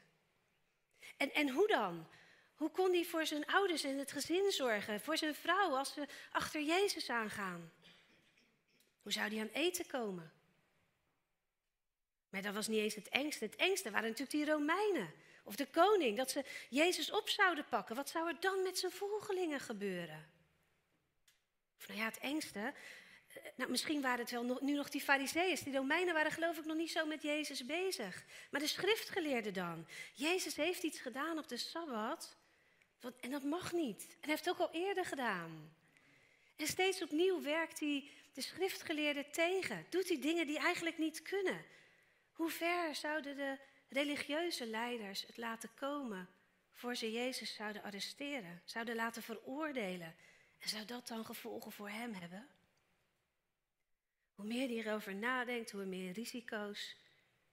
En, 1.17 1.35
en 1.35 1.49
hoe 1.49 1.69
dan? 1.69 2.09
Hoe 2.55 2.71
kon 2.71 2.93
hij 2.93 3.05
voor 3.05 3.27
zijn 3.27 3.47
ouders 3.47 3.85
en 3.85 3.99
het 3.99 4.13
gezin 4.13 4.51
zorgen? 4.51 5.01
Voor 5.01 5.17
zijn 5.17 5.35
vrouw 5.35 5.77
als 5.77 5.93
ze 5.93 6.09
achter 6.31 6.63
Jezus 6.63 7.11
aangaan? 7.11 7.73
Hoe 9.03 9.13
zou 9.13 9.31
die 9.31 9.41
aan 9.41 9.49
eten 9.53 9.87
komen? 9.87 10.33
Maar 12.31 12.43
dat 12.43 12.55
was 12.55 12.69
niet 12.69 12.81
eens 12.81 12.95
het 12.95 13.09
engste. 13.09 13.45
Het 13.45 13.57
engste 13.57 13.91
waren 13.91 14.09
natuurlijk 14.09 14.45
die 14.45 14.55
Romeinen. 14.55 15.13
Of 15.43 15.57
de 15.57 15.67
koning, 15.67 16.17
dat 16.17 16.31
ze 16.31 16.45
Jezus 16.69 17.11
op 17.11 17.29
zouden 17.29 17.67
pakken. 17.69 17.97
Wat 17.97 18.09
zou 18.11 18.29
er 18.29 18.41
dan 18.41 18.63
met 18.63 18.79
zijn 18.79 18.93
volgelingen 18.93 19.61
gebeuren? 19.61 20.31
Of 21.79 21.89
nou 21.89 22.01
ja, 22.01 22.05
het 22.05 22.19
engste. 22.19 22.59
Eh, 23.29 23.43
nou, 23.55 23.71
misschien 23.71 24.01
waren 24.01 24.19
het 24.19 24.31
wel 24.31 24.59
nu 24.61 24.73
nog 24.73 24.91
die 24.91 25.01
fariseeën. 25.01 25.59
Die 25.65 25.77
Romeinen 25.77 26.15
waren 26.15 26.33
geloof 26.33 26.59
ik 26.59 26.65
nog 26.65 26.77
niet 26.77 26.91
zo 26.91 27.07
met 27.07 27.23
Jezus 27.23 27.67
bezig. 27.67 28.25
Maar 28.51 28.61
de 28.61 28.67
schriftgeleerden 28.67 29.53
dan. 29.53 29.87
Jezus 30.15 30.57
heeft 30.57 30.83
iets 30.83 30.99
gedaan 30.99 31.39
op 31.39 31.49
de 31.49 31.57
Sabbat. 31.57 32.37
En 33.21 33.31
dat 33.31 33.43
mag 33.43 33.73
niet. 33.73 34.03
En 34.03 34.17
hij 34.21 34.31
heeft 34.31 34.45
het 34.45 34.55
ook 34.55 34.69
al 34.69 34.81
eerder 34.81 35.05
gedaan. 35.05 35.75
En 36.57 36.67
steeds 36.67 37.03
opnieuw 37.03 37.43
werkt 37.43 37.81
hij 37.81 38.11
de 38.33 38.41
schriftgeleerden 38.41 39.31
tegen. 39.31 39.87
Doet 39.89 40.09
hij 40.09 40.21
dingen 40.21 40.47
die 40.47 40.59
eigenlijk 40.59 40.99
niet 40.99 41.23
kunnen. 41.23 41.65
Hoe 42.41 42.51
ver 42.51 42.95
zouden 42.95 43.37
de 43.37 43.59
religieuze 43.89 44.67
leiders 44.67 45.27
het 45.27 45.37
laten 45.37 45.75
komen 45.75 46.29
voor 46.73 46.95
ze 46.97 47.13
Jezus 47.13 47.55
zouden 47.55 47.83
arresteren, 47.83 48.63
zouden 48.65 48.95
laten 48.95 49.23
veroordelen? 49.23 50.17
En 50.59 50.69
zou 50.69 50.85
dat 50.85 51.09
dan 51.09 51.25
gevolgen 51.25 51.73
voor 51.73 51.89
hem 51.91 52.15
hebben? 52.15 52.49
Hoe 54.35 54.45
meer 54.45 54.69
hij 54.69 54.77
erover 54.77 55.15
nadenkt, 55.15 55.71
hoe 55.71 55.85
meer 55.85 56.13
risico's 56.13 56.97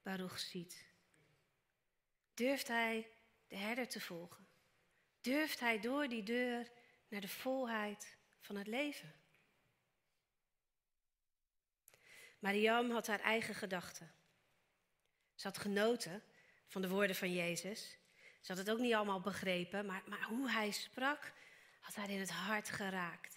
Baruch 0.02 0.38
ziet. 0.38 0.86
Durft 2.34 2.68
hij 2.68 3.10
de 3.48 3.56
herder 3.56 3.88
te 3.88 4.00
volgen? 4.00 4.46
Durft 5.20 5.60
hij 5.60 5.80
door 5.80 6.08
die 6.08 6.22
deur 6.22 6.70
naar 7.08 7.20
de 7.20 7.28
volheid 7.28 8.16
van 8.40 8.56
het 8.56 8.66
leven? 8.66 9.14
Mariam 12.38 12.90
had 12.90 13.06
haar 13.06 13.20
eigen 13.20 13.54
gedachten. 13.54 14.17
Ze 15.38 15.46
had 15.46 15.58
genoten 15.58 16.22
van 16.66 16.82
de 16.82 16.88
woorden 16.88 17.16
van 17.16 17.32
Jezus. 17.32 17.98
Ze 18.40 18.52
had 18.52 18.56
het 18.56 18.70
ook 18.70 18.78
niet 18.78 18.94
allemaal 18.94 19.20
begrepen, 19.20 19.86
maar, 19.86 20.02
maar 20.06 20.22
hoe 20.22 20.50
hij 20.50 20.70
sprak, 20.70 21.32
had 21.80 21.94
haar 21.94 22.10
in 22.10 22.20
het 22.20 22.30
hart 22.30 22.70
geraakt. 22.70 23.36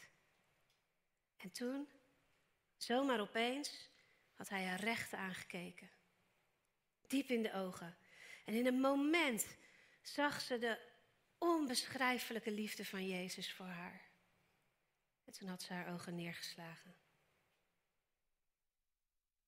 En 1.37 1.51
toen, 1.51 1.89
zomaar 2.77 3.19
opeens, 3.19 3.89
had 4.33 4.49
hij 4.49 4.65
haar 4.65 4.79
recht 4.79 5.13
aangekeken. 5.13 5.89
Diep 7.07 7.29
in 7.29 7.43
de 7.43 7.53
ogen. 7.53 7.97
En 8.45 8.53
in 8.53 8.65
een 8.65 8.79
moment 8.79 9.47
zag 10.01 10.41
ze 10.41 10.57
de 10.57 10.79
onbeschrijfelijke 11.37 12.51
liefde 12.51 12.85
van 12.85 13.07
Jezus 13.07 13.53
voor 13.53 13.65
haar. 13.65 14.01
En 15.25 15.33
toen 15.33 15.47
had 15.47 15.61
ze 15.61 15.73
haar 15.73 15.93
ogen 15.93 16.15
neergeslagen. 16.15 16.95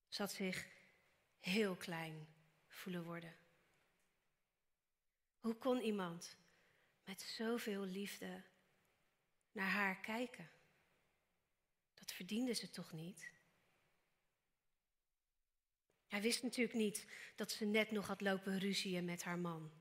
Ze 0.07 0.21
had 0.21 0.31
zich 0.31 0.67
heel 1.39 1.75
klein 1.75 2.32
worden. 2.91 3.35
Hoe 5.39 5.55
kon 5.55 5.81
iemand 5.81 6.37
met 7.03 7.21
zoveel 7.21 7.83
liefde 7.83 8.43
naar 9.51 9.69
haar 9.69 9.99
kijken? 9.99 10.49
Dat 11.93 12.11
verdiende 12.11 12.53
ze 12.53 12.69
toch 12.69 12.91
niet? 12.91 13.31
Hij 16.07 16.21
wist 16.21 16.43
natuurlijk 16.43 16.77
niet 16.77 17.07
dat 17.35 17.51
ze 17.51 17.65
net 17.65 17.91
nog 17.91 18.07
had 18.07 18.21
lopen 18.21 18.59
ruzieën 18.59 19.05
met 19.05 19.23
haar 19.23 19.39
man. 19.39 19.71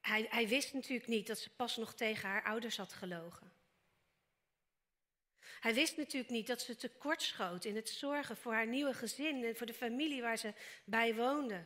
Hij, 0.00 0.26
hij 0.30 0.48
wist 0.48 0.72
natuurlijk 0.72 1.08
niet 1.08 1.26
dat 1.26 1.38
ze 1.38 1.50
pas 1.50 1.76
nog 1.76 1.94
tegen 1.94 2.28
haar 2.28 2.44
ouders 2.44 2.76
had 2.76 2.92
gelogen. 2.92 3.52
Hij 5.60 5.74
wist 5.74 5.96
natuurlijk 5.96 6.32
niet 6.32 6.46
dat 6.46 6.60
ze 6.60 6.76
tekort 6.76 7.22
schoot 7.22 7.64
in 7.64 7.76
het 7.76 7.88
zorgen 7.88 8.36
voor 8.36 8.52
haar 8.52 8.66
nieuwe 8.66 8.94
gezin 8.94 9.44
en 9.44 9.56
voor 9.56 9.66
de 9.66 9.74
familie 9.74 10.22
waar 10.22 10.36
ze 10.36 10.54
bij 10.84 11.14
woonde. 11.14 11.64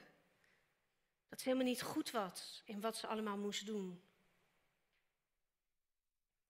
Dat 1.28 1.40
ze 1.40 1.48
helemaal 1.48 1.72
niet 1.72 1.82
goed 1.82 2.10
was 2.10 2.62
in 2.64 2.80
wat 2.80 2.96
ze 2.96 3.06
allemaal 3.06 3.38
moest 3.38 3.66
doen. 3.66 4.02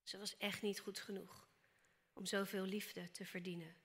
Ze 0.03 0.19
was 0.19 0.37
echt 0.37 0.63
niet 0.63 0.81
goed 0.81 1.01
genoeg 1.01 1.49
om 2.13 2.27
zoveel 2.27 2.65
liefde 2.65 3.11
te 3.11 3.27
verdienen. 3.27 3.77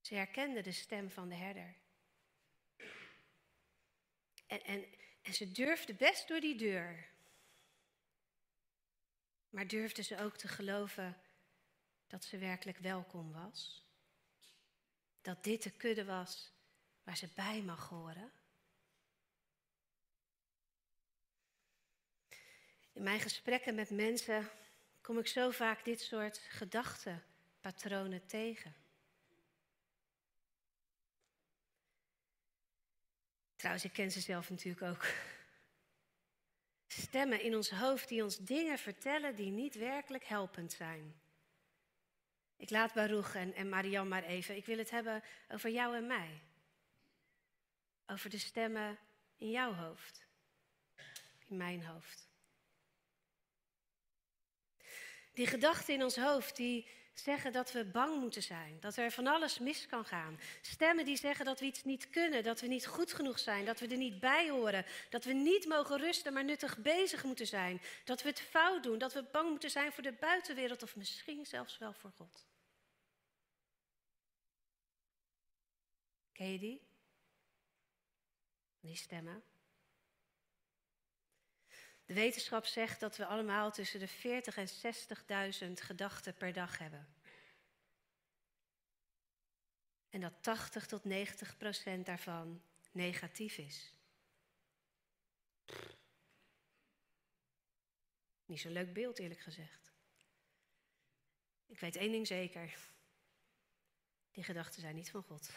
Ze 0.00 0.14
herkende 0.14 0.60
de 0.60 0.72
stem 0.72 1.10
van 1.10 1.28
de 1.28 1.34
herder. 1.34 1.74
En, 4.46 4.64
en, 4.64 4.84
en 5.22 5.34
ze 5.34 5.52
durfde 5.52 5.94
best 5.94 6.28
door 6.28 6.40
die 6.40 6.56
deur. 6.56 7.10
Maar 9.50 9.66
durfde 9.66 10.02
ze 10.02 10.18
ook 10.18 10.36
te 10.36 10.48
geloven 10.48 11.20
dat 12.12 12.24
ze 12.24 12.38
werkelijk 12.38 12.78
welkom 12.78 13.32
was? 13.32 13.86
Dat 15.22 15.44
dit 15.44 15.62
de 15.62 15.70
kudde 15.70 16.04
was 16.04 16.52
waar 17.02 17.16
ze 17.16 17.28
bij 17.34 17.62
mag 17.62 17.88
horen? 17.88 18.32
In 22.92 23.02
mijn 23.02 23.20
gesprekken 23.20 23.74
met 23.74 23.90
mensen 23.90 24.50
kom 25.00 25.18
ik 25.18 25.26
zo 25.26 25.50
vaak 25.50 25.84
dit 25.84 26.00
soort 26.00 26.38
gedachtenpatronen 26.38 28.26
tegen. 28.26 28.74
Trouwens, 33.56 33.84
ik 33.84 33.92
ken 33.92 34.10
ze 34.10 34.20
zelf 34.20 34.50
natuurlijk 34.50 34.82
ook. 34.82 35.06
Stemmen 36.86 37.42
in 37.42 37.56
ons 37.56 37.70
hoofd 37.70 38.08
die 38.08 38.22
ons 38.22 38.38
dingen 38.38 38.78
vertellen 38.78 39.36
die 39.36 39.50
niet 39.50 39.74
werkelijk 39.74 40.24
helpend 40.24 40.72
zijn 40.72 41.21
Ik 42.62 42.70
laat 42.70 42.92
Baruch 42.92 43.34
en, 43.34 43.54
en 43.54 43.68
Marian 43.68 44.08
maar 44.08 44.22
even. 44.22 44.56
Ik 44.56 44.66
wil 44.66 44.78
het 44.78 44.90
hebben 44.90 45.22
over 45.48 45.70
jou 45.70 45.96
en 45.96 46.06
mij. 46.06 46.42
Over 48.06 48.30
de 48.30 48.38
stemmen 48.38 48.98
in 49.36 49.50
jouw 49.50 49.72
hoofd. 49.74 50.26
In 51.48 51.56
mijn 51.56 51.84
hoofd. 51.84 52.28
Die 55.32 55.46
gedachten 55.46 55.94
in 55.94 56.02
ons 56.02 56.16
hoofd 56.16 56.56
die 56.56 56.88
zeggen 57.14 57.52
dat 57.52 57.72
we 57.72 57.84
bang 57.84 58.20
moeten 58.20 58.42
zijn, 58.42 58.76
dat 58.80 58.96
er 58.96 59.10
van 59.10 59.26
alles 59.26 59.58
mis 59.58 59.86
kan 59.86 60.04
gaan. 60.04 60.40
Stemmen 60.60 61.04
die 61.04 61.16
zeggen 61.16 61.44
dat 61.44 61.60
we 61.60 61.66
iets 61.66 61.84
niet 61.84 62.10
kunnen, 62.10 62.42
dat 62.42 62.60
we 62.60 62.66
niet 62.66 62.86
goed 62.86 63.12
genoeg 63.12 63.38
zijn, 63.38 63.64
dat 63.64 63.80
we 63.80 63.86
er 63.86 63.96
niet 63.96 64.20
bij 64.20 64.50
horen, 64.50 64.84
dat 65.10 65.24
we 65.24 65.32
niet 65.32 65.66
mogen 65.66 65.98
rusten, 65.98 66.32
maar 66.32 66.44
nuttig 66.44 66.78
bezig 66.78 67.24
moeten 67.24 67.46
zijn, 67.46 67.82
dat 68.04 68.22
we 68.22 68.28
het 68.28 68.40
fout 68.40 68.82
doen, 68.82 68.98
dat 68.98 69.12
we 69.12 69.24
bang 69.32 69.48
moeten 69.50 69.70
zijn 69.70 69.92
voor 69.92 70.02
de 70.02 70.12
buitenwereld 70.12 70.82
of 70.82 70.96
misschien 70.96 71.46
zelfs 71.46 71.78
wel 71.78 71.92
voor 71.92 72.12
God. 72.16 72.50
Ken? 76.42 76.80
Die 78.80 78.96
stemmen. 78.96 79.42
De 82.04 82.14
wetenschap 82.14 82.66
zegt 82.66 83.00
dat 83.00 83.16
we 83.16 83.26
allemaal 83.26 83.72
tussen 83.72 84.00
de 84.00 84.08
40 84.08 84.56
en 84.56 84.68
60.000 85.68 85.72
gedachten 85.72 86.34
per 86.34 86.52
dag 86.52 86.78
hebben. 86.78 87.14
En 90.10 90.20
dat 90.20 90.42
80 90.42 90.86
tot 90.86 91.04
90 91.04 91.56
procent 91.56 92.06
daarvan 92.06 92.62
negatief 92.92 93.58
is. 93.58 93.94
Niet 98.44 98.60
zo'n 98.60 98.72
leuk 98.72 98.92
beeld, 98.92 99.18
eerlijk 99.18 99.40
gezegd. 99.40 99.92
Ik 101.66 101.80
weet 101.80 101.96
één 101.96 102.10
ding 102.12 102.26
zeker. 102.26 102.90
Die 104.30 104.44
gedachten 104.44 104.80
zijn 104.80 104.94
niet 104.94 105.10
van 105.10 105.22
God. 105.22 105.50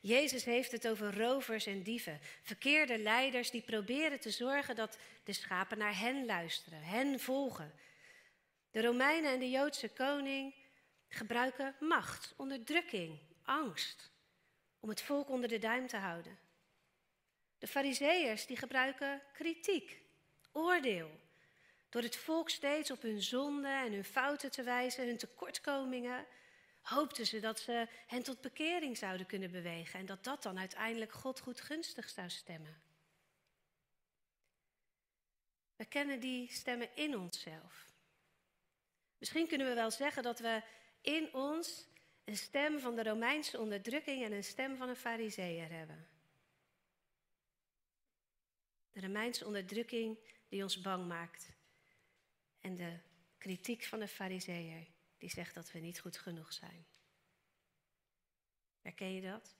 Jezus 0.00 0.44
heeft 0.44 0.72
het 0.72 0.88
over 0.88 1.18
rovers 1.18 1.66
en 1.66 1.82
dieven, 1.82 2.20
verkeerde 2.42 2.98
leiders 2.98 3.50
die 3.50 3.62
proberen 3.62 4.20
te 4.20 4.30
zorgen 4.30 4.76
dat 4.76 4.98
de 5.24 5.32
schapen 5.32 5.78
naar 5.78 5.98
hen 5.98 6.26
luisteren, 6.26 6.82
hen 6.82 7.20
volgen. 7.20 7.72
De 8.70 8.82
Romeinen 8.82 9.32
en 9.32 9.38
de 9.38 9.50
Joodse 9.50 9.88
koning 9.88 10.54
gebruiken 11.08 11.74
macht, 11.80 12.34
onderdrukking, 12.36 13.18
angst 13.42 14.10
om 14.80 14.88
het 14.88 15.02
volk 15.02 15.28
onder 15.28 15.48
de 15.48 15.58
duim 15.58 15.86
te 15.86 15.96
houden. 15.96 16.38
De 17.58 17.66
Fariseërs 17.66 18.46
die 18.46 18.56
gebruiken 18.56 19.22
kritiek, 19.32 20.00
oordeel, 20.52 21.10
door 21.88 22.02
het 22.02 22.16
volk 22.16 22.50
steeds 22.50 22.90
op 22.90 23.02
hun 23.02 23.22
zonden 23.22 23.84
en 23.84 23.92
hun 23.92 24.04
fouten 24.04 24.50
te 24.50 24.62
wijzen, 24.62 25.06
hun 25.06 25.16
tekortkomingen 25.16 26.26
hoopten 26.88 27.26
ze 27.26 27.40
dat 27.40 27.60
ze 27.60 27.88
hen 28.06 28.22
tot 28.22 28.40
bekering 28.40 28.96
zouden 28.96 29.26
kunnen 29.26 29.50
bewegen 29.50 30.00
en 30.00 30.06
dat 30.06 30.24
dat 30.24 30.42
dan 30.42 30.58
uiteindelijk 30.58 31.12
God 31.12 31.40
goedgunstig 31.40 32.08
zou 32.08 32.30
stemmen. 32.30 32.80
We 35.76 35.84
kennen 35.84 36.20
die 36.20 36.52
stemmen 36.52 36.96
in 36.96 37.16
onszelf. 37.16 37.86
Misschien 39.18 39.48
kunnen 39.48 39.66
we 39.66 39.74
wel 39.74 39.90
zeggen 39.90 40.22
dat 40.22 40.38
we 40.38 40.62
in 41.00 41.34
ons 41.34 41.86
een 42.24 42.36
stem 42.36 42.80
van 42.80 42.96
de 42.96 43.02
Romeinse 43.02 43.60
onderdrukking 43.60 44.24
en 44.24 44.32
een 44.32 44.44
stem 44.44 44.76
van 44.76 44.88
een 44.88 44.96
fariseer 44.96 45.70
hebben. 45.70 46.08
De 48.92 49.00
Romeinse 49.00 49.46
onderdrukking 49.46 50.18
die 50.48 50.62
ons 50.62 50.80
bang 50.80 51.06
maakt 51.06 51.52
en 52.60 52.76
de 52.76 52.98
kritiek 53.38 53.84
van 53.84 53.98
de 53.98 54.08
fariseer 54.08 54.86
die 55.18 55.30
zegt 55.30 55.54
dat 55.54 55.72
we 55.72 55.78
niet 55.78 56.00
goed 56.00 56.18
genoeg 56.18 56.52
zijn. 56.52 56.86
Herken 58.82 59.14
je 59.14 59.22
dat? 59.22 59.56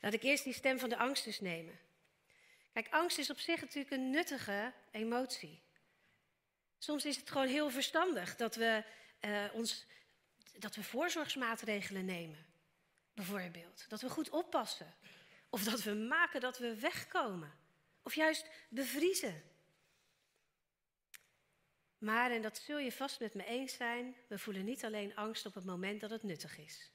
Laat 0.00 0.12
ik 0.12 0.22
eerst 0.22 0.44
die 0.44 0.52
stem 0.52 0.78
van 0.78 0.88
de 0.88 0.96
angst 0.96 1.26
eens 1.26 1.40
nemen. 1.40 1.78
Kijk, 2.72 2.88
angst 2.90 3.18
is 3.18 3.30
op 3.30 3.38
zich 3.38 3.60
natuurlijk 3.60 3.90
een 3.90 4.10
nuttige 4.10 4.72
emotie. 4.90 5.62
Soms 6.78 7.04
is 7.04 7.16
het 7.16 7.30
gewoon 7.30 7.46
heel 7.46 7.70
verstandig 7.70 8.36
dat 8.36 8.54
we, 8.54 8.84
uh, 9.20 9.44
ons, 9.52 9.86
dat 10.58 10.74
we 10.74 10.82
voorzorgsmaatregelen 10.82 12.04
nemen. 12.04 12.46
Bijvoorbeeld. 13.14 13.84
Dat 13.88 14.00
we 14.00 14.10
goed 14.10 14.30
oppassen. 14.30 14.94
Of 15.48 15.64
dat 15.64 15.82
we 15.82 15.94
maken 15.94 16.40
dat 16.40 16.58
we 16.58 16.80
wegkomen. 16.80 17.52
Of 18.02 18.14
juist 18.14 18.50
bevriezen. 18.68 19.42
Maar, 21.98 22.30
en 22.30 22.42
dat 22.42 22.58
zul 22.58 22.78
je 22.78 22.92
vast 22.92 23.20
met 23.20 23.34
me 23.34 23.44
eens 23.44 23.74
zijn, 23.74 24.16
we 24.28 24.38
voelen 24.38 24.64
niet 24.64 24.84
alleen 24.84 25.16
angst 25.16 25.46
op 25.46 25.54
het 25.54 25.64
moment 25.64 26.00
dat 26.00 26.10
het 26.10 26.22
nuttig 26.22 26.58
is. 26.58 26.90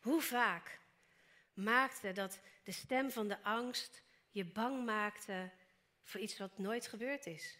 Hoe 0.00 0.20
vaak 0.20 0.80
maakte 1.52 2.12
dat 2.12 2.40
de 2.64 2.72
stem 2.72 3.10
van 3.10 3.28
de 3.28 3.42
angst 3.42 4.02
je 4.30 4.44
bang 4.44 4.84
maakte 4.84 5.50
voor 6.02 6.20
iets 6.20 6.38
wat 6.38 6.58
nooit 6.58 6.86
gebeurd 6.86 7.26
is? 7.26 7.58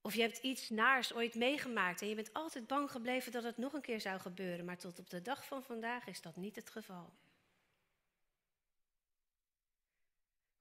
Of 0.00 0.14
je 0.14 0.20
hebt 0.20 0.38
iets 0.38 0.70
naars 0.70 1.12
ooit 1.12 1.34
meegemaakt 1.34 2.02
en 2.02 2.08
je 2.08 2.14
bent 2.14 2.32
altijd 2.32 2.66
bang 2.66 2.90
gebleven 2.90 3.32
dat 3.32 3.42
het 3.42 3.56
nog 3.56 3.72
een 3.72 3.80
keer 3.80 4.00
zou 4.00 4.20
gebeuren, 4.20 4.64
maar 4.64 4.78
tot 4.78 4.98
op 4.98 5.10
de 5.10 5.22
dag 5.22 5.46
van 5.46 5.62
vandaag 5.62 6.06
is 6.06 6.20
dat 6.20 6.36
niet 6.36 6.56
het 6.56 6.70
geval. 6.70 7.12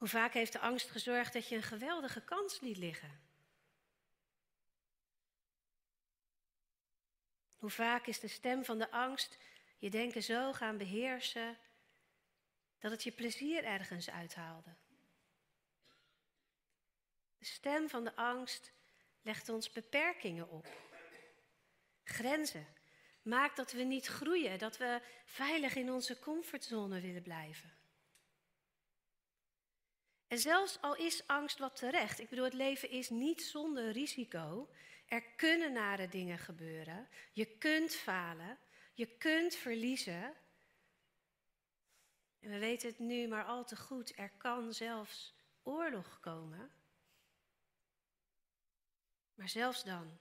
Hoe 0.01 0.09
vaak 0.09 0.33
heeft 0.33 0.51
de 0.51 0.59
angst 0.59 0.89
gezorgd 0.89 1.33
dat 1.33 1.47
je 1.47 1.55
een 1.55 1.63
geweldige 1.63 2.21
kans 2.21 2.59
liet 2.59 2.77
liggen? 2.77 3.21
Hoe 7.57 7.69
vaak 7.69 8.07
is 8.07 8.19
de 8.19 8.27
stem 8.27 8.65
van 8.65 8.77
de 8.77 8.91
angst 8.91 9.37
je 9.77 9.89
denken 9.89 10.23
zo 10.23 10.53
gaan 10.53 10.77
beheersen 10.77 11.57
dat 12.79 12.91
het 12.91 13.03
je 13.03 13.11
plezier 13.11 13.63
ergens 13.63 14.09
uithaalde? 14.09 14.75
De 17.37 17.45
stem 17.45 17.89
van 17.89 18.03
de 18.03 18.15
angst 18.15 18.71
legt 19.21 19.49
ons 19.49 19.71
beperkingen 19.71 20.49
op. 20.49 20.67
Grenzen. 22.03 22.67
Maakt 23.21 23.55
dat 23.55 23.71
we 23.71 23.83
niet 23.83 24.05
groeien, 24.05 24.59
dat 24.59 24.77
we 24.77 25.01
veilig 25.25 25.75
in 25.75 25.91
onze 25.91 26.19
comfortzone 26.19 27.01
willen 27.01 27.23
blijven. 27.23 27.80
En 30.31 30.39
zelfs 30.39 30.81
al 30.81 30.95
is 30.95 31.27
angst 31.27 31.57
wat 31.57 31.75
terecht, 31.75 32.19
ik 32.19 32.29
bedoel, 32.29 32.43
het 32.43 32.53
leven 32.53 32.89
is 32.89 33.09
niet 33.09 33.43
zonder 33.43 33.91
risico. 33.91 34.69
Er 35.05 35.21
kunnen 35.21 35.73
nare 35.73 36.07
dingen 36.07 36.37
gebeuren. 36.37 37.07
Je 37.31 37.45
kunt 37.45 37.95
falen. 37.95 38.57
Je 38.93 39.05
kunt 39.05 39.55
verliezen. 39.55 40.33
En 42.39 42.49
we 42.49 42.57
weten 42.57 42.89
het 42.89 42.99
nu 42.99 43.27
maar 43.27 43.45
al 43.45 43.65
te 43.65 43.75
goed. 43.75 44.17
Er 44.17 44.31
kan 44.37 44.73
zelfs 44.73 45.33
oorlog 45.63 46.19
komen. 46.19 46.71
Maar 49.33 49.49
zelfs 49.49 49.83
dan. 49.83 50.17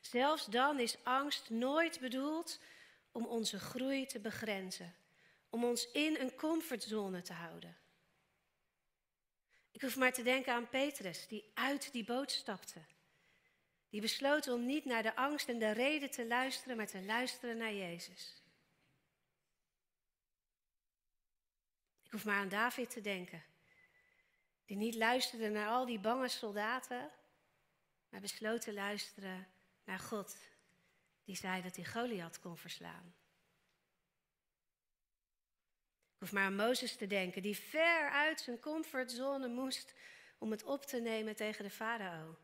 Zelfs 0.00 0.46
dan 0.46 0.78
is 0.78 1.04
angst 1.04 1.50
nooit 1.50 2.00
bedoeld 2.00 2.60
om 3.12 3.26
onze 3.26 3.58
groei 3.58 4.06
te 4.06 4.18
begrenzen. 4.18 4.94
Om 5.50 5.64
ons 5.64 5.90
in 5.90 6.16
een 6.16 6.34
comfortzone 6.34 7.22
te 7.22 7.32
houden. 7.32 7.79
Ik 9.80 9.86
hoef 9.86 9.96
maar 9.96 10.12
te 10.12 10.22
denken 10.22 10.52
aan 10.52 10.68
Petrus, 10.68 11.26
die 11.26 11.50
uit 11.54 11.92
die 11.92 12.04
boot 12.04 12.30
stapte. 12.30 12.80
Die 13.88 14.00
besloot 14.00 14.48
om 14.48 14.66
niet 14.66 14.84
naar 14.84 15.02
de 15.02 15.16
angst 15.16 15.48
en 15.48 15.58
de 15.58 15.70
reden 15.70 16.10
te 16.10 16.26
luisteren, 16.26 16.76
maar 16.76 16.86
te 16.86 17.02
luisteren 17.02 17.56
naar 17.56 17.72
Jezus. 17.72 18.42
Ik 22.02 22.10
hoef 22.10 22.24
maar 22.24 22.36
aan 22.36 22.48
David 22.48 22.90
te 22.90 23.00
denken, 23.00 23.44
die 24.64 24.76
niet 24.76 24.94
luisterde 24.94 25.48
naar 25.48 25.68
al 25.68 25.86
die 25.86 26.00
bange 26.00 26.28
soldaten, 26.28 27.10
maar 28.08 28.20
besloot 28.20 28.60
te 28.60 28.72
luisteren 28.72 29.48
naar 29.84 29.98
God, 29.98 30.36
die 31.24 31.36
zei 31.36 31.62
dat 31.62 31.76
hij 31.76 31.84
Goliath 31.84 32.40
kon 32.40 32.56
verslaan. 32.56 33.14
Ik 36.02 36.09
hoef 36.20 36.32
maar 36.32 36.44
aan 36.44 36.56
Mozes 36.56 36.96
te 36.96 37.06
denken, 37.06 37.42
die 37.42 37.56
ver 37.56 38.10
uit 38.10 38.40
zijn 38.40 38.60
comfortzone 38.60 39.48
moest 39.48 39.94
om 40.38 40.50
het 40.50 40.64
op 40.64 40.84
te 40.84 41.00
nemen 41.00 41.36
tegen 41.36 41.64
de 41.64 41.70
farao 41.70 42.38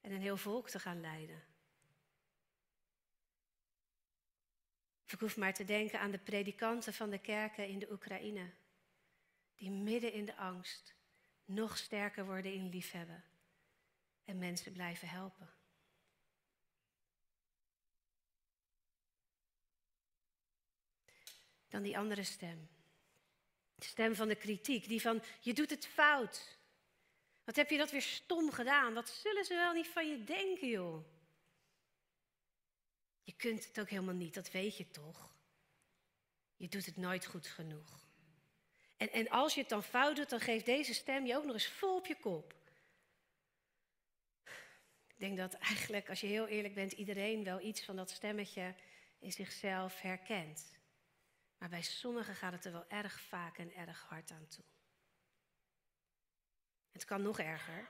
en 0.00 0.12
een 0.12 0.20
heel 0.20 0.36
volk 0.36 0.68
te 0.68 0.78
gaan 0.78 1.00
leiden. 1.00 1.44
Of 5.04 5.12
ik 5.12 5.20
hoef 5.20 5.36
maar 5.36 5.54
te 5.54 5.64
denken 5.64 6.00
aan 6.00 6.10
de 6.10 6.18
predikanten 6.18 6.94
van 6.94 7.10
de 7.10 7.18
kerken 7.18 7.68
in 7.68 7.78
de 7.78 7.90
Oekraïne, 7.90 8.50
die 9.54 9.70
midden 9.70 10.12
in 10.12 10.24
de 10.24 10.36
angst 10.36 10.94
nog 11.44 11.76
sterker 11.76 12.24
worden 12.24 12.52
in 12.52 12.68
liefhebben 12.68 13.24
en 14.24 14.38
mensen 14.38 14.72
blijven 14.72 15.08
helpen. 15.08 15.54
Dan 21.68 21.82
die 21.82 21.98
andere 21.98 22.22
stem 22.22 22.75
De 23.76 23.84
stem 23.84 24.14
van 24.14 24.28
de 24.28 24.34
kritiek, 24.34 24.88
die 24.88 25.00
van 25.00 25.22
je 25.40 25.54
doet 25.54 25.70
het 25.70 25.86
fout. 25.86 26.58
Wat 27.44 27.56
heb 27.56 27.70
je 27.70 27.78
dat 27.78 27.90
weer 27.90 28.02
stom 28.02 28.50
gedaan? 28.50 28.94
Wat 28.94 29.08
zullen 29.08 29.44
ze 29.44 29.54
wel 29.54 29.72
niet 29.72 29.88
van 29.88 30.08
je 30.08 30.24
denken, 30.24 30.68
joh? 30.68 31.04
Je 33.22 33.32
kunt 33.36 33.66
het 33.66 33.80
ook 33.80 33.88
helemaal 33.88 34.14
niet, 34.14 34.34
dat 34.34 34.50
weet 34.50 34.76
je 34.76 34.90
toch? 34.90 35.34
Je 36.56 36.68
doet 36.68 36.86
het 36.86 36.96
nooit 36.96 37.26
goed 37.26 37.46
genoeg. 37.46 38.06
En, 38.96 39.12
en 39.12 39.28
als 39.28 39.54
je 39.54 39.60
het 39.60 39.68
dan 39.68 39.82
fout 39.82 40.16
doet, 40.16 40.30
dan 40.30 40.40
geeft 40.40 40.64
deze 40.64 40.94
stem 40.94 41.26
je 41.26 41.36
ook 41.36 41.44
nog 41.44 41.54
eens 41.54 41.68
vol 41.68 41.96
op 41.96 42.06
je 42.06 42.16
kop. 42.16 42.54
Ik 45.06 45.22
denk 45.22 45.36
dat 45.36 45.54
eigenlijk, 45.54 46.08
als 46.08 46.20
je 46.20 46.26
heel 46.26 46.46
eerlijk 46.46 46.74
bent, 46.74 46.92
iedereen 46.92 47.44
wel 47.44 47.60
iets 47.60 47.84
van 47.84 47.96
dat 47.96 48.10
stemmetje 48.10 48.74
in 49.18 49.32
zichzelf 49.32 50.00
herkent. 50.00 50.75
Maar 51.58 51.68
bij 51.68 51.82
sommigen 51.82 52.34
gaat 52.34 52.52
het 52.52 52.64
er 52.64 52.72
wel 52.72 52.88
erg 52.88 53.20
vaak 53.20 53.58
en 53.58 53.74
erg 53.74 54.06
hard 54.08 54.30
aan 54.30 54.48
toe. 54.48 54.64
Het 56.92 57.04
kan 57.04 57.22
nog 57.22 57.38
erger. 57.38 57.88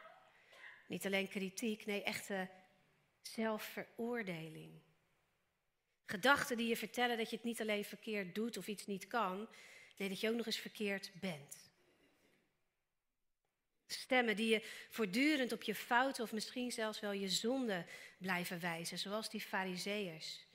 Niet 0.89 1.07
alleen 1.07 1.29
kritiek, 1.29 1.87
nee, 1.87 2.03
echte 2.03 2.51
zelfveroordeling. 3.23 4.83
Gedachten 6.07 6.57
die 6.57 6.69
je 6.69 6.77
vertellen 6.77 7.17
dat 7.17 7.31
je 7.31 7.37
het 7.37 7.45
niet 7.45 7.61
alleen 7.61 7.85
verkeerd 7.85 8.35
doet 8.35 8.57
of 8.57 8.67
iets 8.67 8.87
niet 8.87 9.07
kan, 9.07 9.49
nee, 9.97 10.09
dat 10.09 10.21
je 10.21 10.29
ook 10.29 10.37
nog 10.37 10.47
eens 10.47 10.59
verkeerd 10.59 11.11
bent. 11.21 11.71
Stemmen 13.87 14.37
die 14.37 14.49
je 14.49 14.87
voortdurend 14.89 15.53
op 15.53 15.63
je 15.63 15.75
fouten 15.75 16.25
of 16.25 16.33
misschien 16.33 16.73
zelfs 16.73 17.01
wel 17.01 17.13
je 17.13 17.29
zonde 17.29 17.87
blijven 18.19 18.61
wijzen, 18.61 18.99
zoals 18.99 19.31
die 19.31 19.41
fariseërs. 19.41 20.46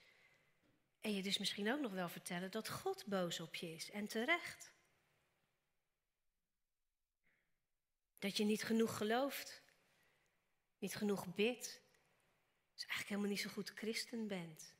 En 1.01 1.13
je 1.13 1.23
dus 1.23 1.37
misschien 1.37 1.71
ook 1.71 1.79
nog 1.79 1.91
wel 1.91 2.09
vertellen 2.09 2.51
dat 2.51 2.69
God 2.69 3.05
boos 3.05 3.39
op 3.39 3.55
je 3.55 3.73
is 3.73 3.91
en 3.91 4.07
terecht. 4.07 4.71
Dat 8.19 8.37
je 8.37 8.43
niet 8.43 8.63
genoeg 8.63 8.97
gelooft, 8.97 9.61
niet 10.77 10.95
genoeg 10.95 11.35
bidt, 11.35 11.81
dus 12.73 12.85
eigenlijk 12.85 13.07
helemaal 13.07 13.29
niet 13.29 13.39
zo 13.39 13.49
goed 13.49 13.71
christen 13.75 14.27
bent. 14.27 14.75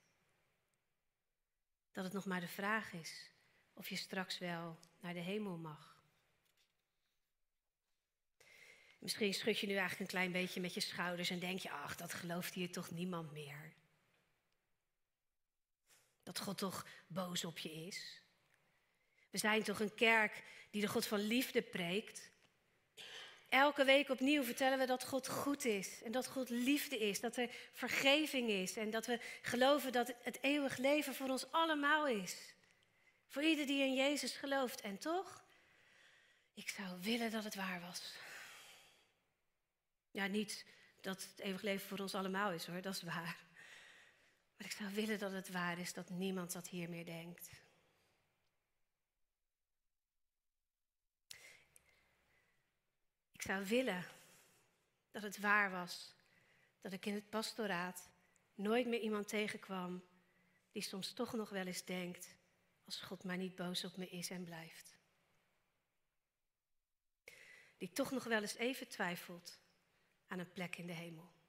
Dat 1.92 2.04
het 2.04 2.14
nog 2.14 2.26
maar 2.26 2.40
de 2.40 2.48
vraag 2.48 2.94
is 2.94 3.32
of 3.74 3.90
je 3.90 3.96
straks 3.96 4.38
wel 4.38 4.80
naar 5.00 5.14
de 5.14 5.20
hemel 5.20 5.58
mag. 5.58 6.02
Misschien 9.00 9.34
schud 9.34 9.60
je 9.60 9.68
nu 9.68 9.74
eigenlijk 9.74 10.02
een 10.02 10.18
klein 10.18 10.32
beetje 10.32 10.62
met 10.62 10.74
je 10.74 10.80
schouders 10.80 11.30
en 11.30 11.40
denk 11.40 11.60
je, 11.60 11.72
ach, 11.72 11.96
dat 11.96 12.14
gelooft 12.14 12.54
hier 12.54 12.72
toch 12.72 12.92
niemand 12.92 13.32
meer. 13.32 13.74
Dat 16.24 16.40
God 16.40 16.58
toch 16.58 16.86
boos 17.08 17.46
op 17.46 17.58
je 17.58 17.72
is. 17.72 18.22
We 19.30 19.38
zijn 19.38 19.64
toch 19.64 19.80
een 19.80 19.96
kerk 19.96 20.44
die 20.70 20.82
de 20.82 20.88
God 20.88 21.06
van 21.06 21.20
liefde 21.20 21.62
preekt. 21.62 22.30
Elke 23.50 23.84
week 23.84 24.10
opnieuw 24.10 24.44
vertellen 24.44 24.78
we 24.78 24.86
dat 24.86 25.06
God 25.06 25.28
goed 25.28 25.66
is 25.66 26.04
en 26.04 26.12
dat 26.12 26.28
God 26.28 26.50
liefde 26.50 26.98
is, 26.98 27.20
dat 27.20 27.38
er 27.38 27.50
vergeving 27.72 28.50
is 28.50 28.78
en 28.78 28.90
dat 28.90 29.06
we 29.06 29.20
geloven 29.42 29.92
dat 29.92 30.14
het 30.22 30.38
eeuwig 30.42 30.78
leven 30.78 31.16
voor 31.16 31.30
ons 31.30 31.52
allemaal 31.52 32.08
is. 32.08 32.54
Voor 33.28 33.44
ieder 33.44 33.66
die 33.66 33.84
in 33.84 33.94
Jezus 33.94 34.36
gelooft. 34.36 34.82
En 34.82 34.98
toch, 34.98 35.44
ik 36.54 36.70
zou 36.70 37.02
willen 37.02 37.32
dat 37.32 37.44
het 37.44 37.56
waar 37.56 37.82
was. 37.82 38.14
Ja, 40.12 40.28
niet 40.28 40.66
dat 41.02 41.22
het 41.22 41.40
eeuwig 41.40 41.62
leven 41.62 41.88
voor 41.88 42.00
ons 42.00 42.16
allemaal 42.16 42.52
is 42.52 42.66
hoor, 42.66 42.82
dat 42.82 42.96
is 42.96 43.02
waar. 43.02 43.38
Maar 44.62 44.70
ik 44.70 44.76
zou 44.76 44.94
willen 44.94 45.20
dat 45.20 45.32
het 45.32 45.50
waar 45.50 45.80
is 45.80 45.94
dat 45.94 46.10
niemand 46.10 46.52
dat 46.52 46.68
hier 46.68 46.90
meer 46.90 47.06
denkt. 47.06 47.50
Ik 53.32 53.42
zou 53.42 53.66
willen 53.66 54.06
dat 55.12 55.22
het 55.22 55.40
waar 55.40 55.72
was 55.72 56.16
dat 56.82 56.94
ik 56.94 57.06
in 57.06 57.14
het 57.14 57.30
pastoraat 57.30 58.10
nooit 58.54 58.88
meer 58.88 59.00
iemand 59.00 59.28
tegenkwam 59.28 60.04
die 60.72 60.82
soms 60.82 61.14
toch 61.14 61.34
nog 61.34 61.50
wel 61.50 61.66
eens 61.66 61.86
denkt, 61.86 62.36
als 62.86 63.02
God 63.02 63.24
maar 63.24 63.38
niet 63.38 63.56
boos 63.56 63.84
op 63.84 63.98
me 63.98 64.10
is 64.10 64.30
en 64.30 64.44
blijft. 64.44 64.98
Die 67.78 67.92
toch 67.92 68.12
nog 68.12 68.24
wel 68.24 68.42
eens 68.42 68.56
even 68.56 68.88
twijfelt 68.88 69.60
aan 70.28 70.40
een 70.40 70.52
plek 70.52 70.76
in 70.76 70.88
de 70.88 70.94
hemel. 70.94 71.41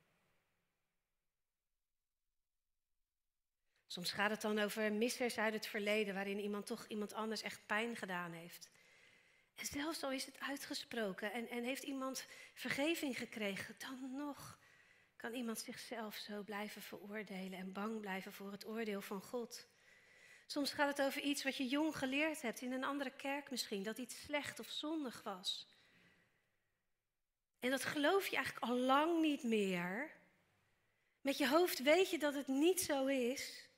Soms 3.92 4.12
gaat 4.12 4.31
het 4.31 4.40
dan 4.40 4.59
over 4.59 4.92
missers 4.92 5.38
uit 5.38 5.52
het 5.52 5.66
verleden 5.66 6.14
waarin 6.14 6.40
iemand 6.40 6.66
toch 6.66 6.87
iemand 6.88 7.12
anders 7.12 7.42
echt 7.42 7.66
pijn 7.66 7.96
gedaan 7.96 8.33
heeft. 8.33 8.68
En 9.55 9.66
zelfs 9.66 10.02
al 10.02 10.12
is 10.12 10.24
het 10.24 10.40
uitgesproken 10.40 11.33
en, 11.33 11.48
en 11.48 11.64
heeft 11.64 11.83
iemand 11.83 12.26
vergeving 12.55 13.18
gekregen, 13.18 13.74
dan 13.78 14.16
nog 14.16 14.59
kan 15.16 15.35
iemand 15.35 15.59
zichzelf 15.59 16.16
zo 16.16 16.42
blijven 16.42 16.83
veroordelen 16.83 17.59
en 17.59 17.72
bang 17.72 18.00
blijven 18.00 18.33
voor 18.33 18.52
het 18.52 18.66
oordeel 18.66 19.00
van 19.00 19.20
God. 19.20 19.66
Soms 20.46 20.72
gaat 20.72 20.96
het 20.96 21.07
over 21.07 21.20
iets 21.20 21.44
wat 21.44 21.57
je 21.57 21.68
jong 21.68 21.96
geleerd 21.96 22.42
hebt 22.42 22.61
in 22.61 22.72
een 22.72 22.85
andere 22.85 23.11
kerk 23.11 23.50
misschien, 23.50 23.83
dat 23.83 23.98
iets 23.98 24.20
slecht 24.20 24.61
of 24.61 24.70
zondig 24.70 25.22
was. 25.22 25.66
En 27.61 27.70
dat 27.70 27.85
geloof 27.85 28.26
je 28.26 28.37
eigenlijk 28.37 28.66
al 28.66 28.76
lang 28.76 29.20
niet 29.20 29.42
meer. 29.42 30.11
Met 31.20 31.38
je 31.38 31.48
hoofd 31.48 31.83
weet 31.83 32.11
je 32.11 32.18
dat 32.18 32.35
het 32.35 32.46
niet 32.46 32.81
zo 32.81 33.07
is. 33.07 33.70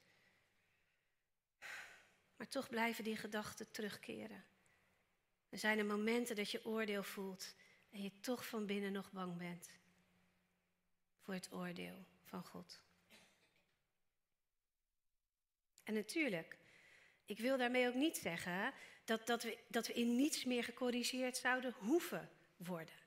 Maar 2.45 2.53
toch 2.53 2.69
blijven 2.69 3.05
die 3.05 3.17
gedachten 3.17 3.71
terugkeren. 3.71 4.45
Er 5.49 5.59
zijn 5.59 5.79
er 5.79 5.85
momenten 5.85 6.37
dat 6.37 6.51
je 6.51 6.65
oordeel 6.65 7.03
voelt 7.03 7.55
en 7.91 8.03
je 8.03 8.21
toch 8.21 8.47
van 8.47 8.67
binnen 8.67 8.93
nog 8.93 9.13
bang 9.13 9.37
bent 9.37 9.71
voor 11.23 11.35
het 11.35 11.53
oordeel 11.53 12.05
van 12.25 12.45
God. 12.45 12.81
En 15.85 15.95
natuurlijk, 15.95 16.57
ik 17.25 17.39
wil 17.39 17.57
daarmee 17.57 17.89
ook 17.89 17.95
niet 17.95 18.17
zeggen 18.17 18.73
dat, 19.05 19.27
dat, 19.27 19.43
we, 19.43 19.59
dat 19.69 19.87
we 19.87 19.93
in 19.93 20.17
niets 20.17 20.45
meer 20.45 20.65
gecorrigeerd 20.65 21.37
zouden 21.37 21.75
hoeven 21.79 22.31
worden. 22.57 22.99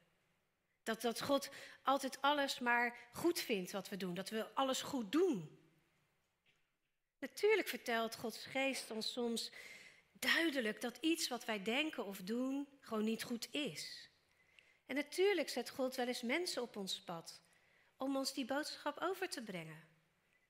Dat, 0.84 1.02
dat 1.02 1.22
God 1.22 1.50
altijd 1.84 2.22
alles 2.22 2.60
maar 2.60 3.10
goed 3.14 3.40
vindt 3.40 3.72
wat 3.72 3.90
we 3.90 3.98
doen, 3.98 4.14
dat 4.14 4.30
we 4.30 4.54
alles 4.54 4.82
goed 4.82 5.12
doen. 5.12 5.58
Natuurlijk 7.20 7.68
vertelt 7.68 8.16
Gods 8.16 8.46
geest 8.46 8.92
ons 8.92 9.12
soms 9.12 9.52
duidelijk 10.12 10.82
dat 10.82 10.98
iets 11.02 11.28
wat 11.28 11.46
wij 11.46 11.64
denken 11.64 12.06
of 12.06 12.18
doen 12.18 12.68
gewoon 12.80 13.04
niet 13.04 13.24
goed 13.24 13.48
is. 13.52 14.10
En 14.86 14.96
natuurlijk 14.96 15.50
zet 15.50 15.70
God 15.70 15.96
wel 15.96 16.08
eens 16.08 16.22
mensen 16.22 16.62
op 16.62 16.76
ons 16.76 17.02
pad 17.02 17.42
om 17.98 18.16
ons 18.16 18.34
die 18.34 18.46
boodschap 18.46 19.00
over 19.00 19.30
te 19.30 19.44
brengen. 19.44 19.88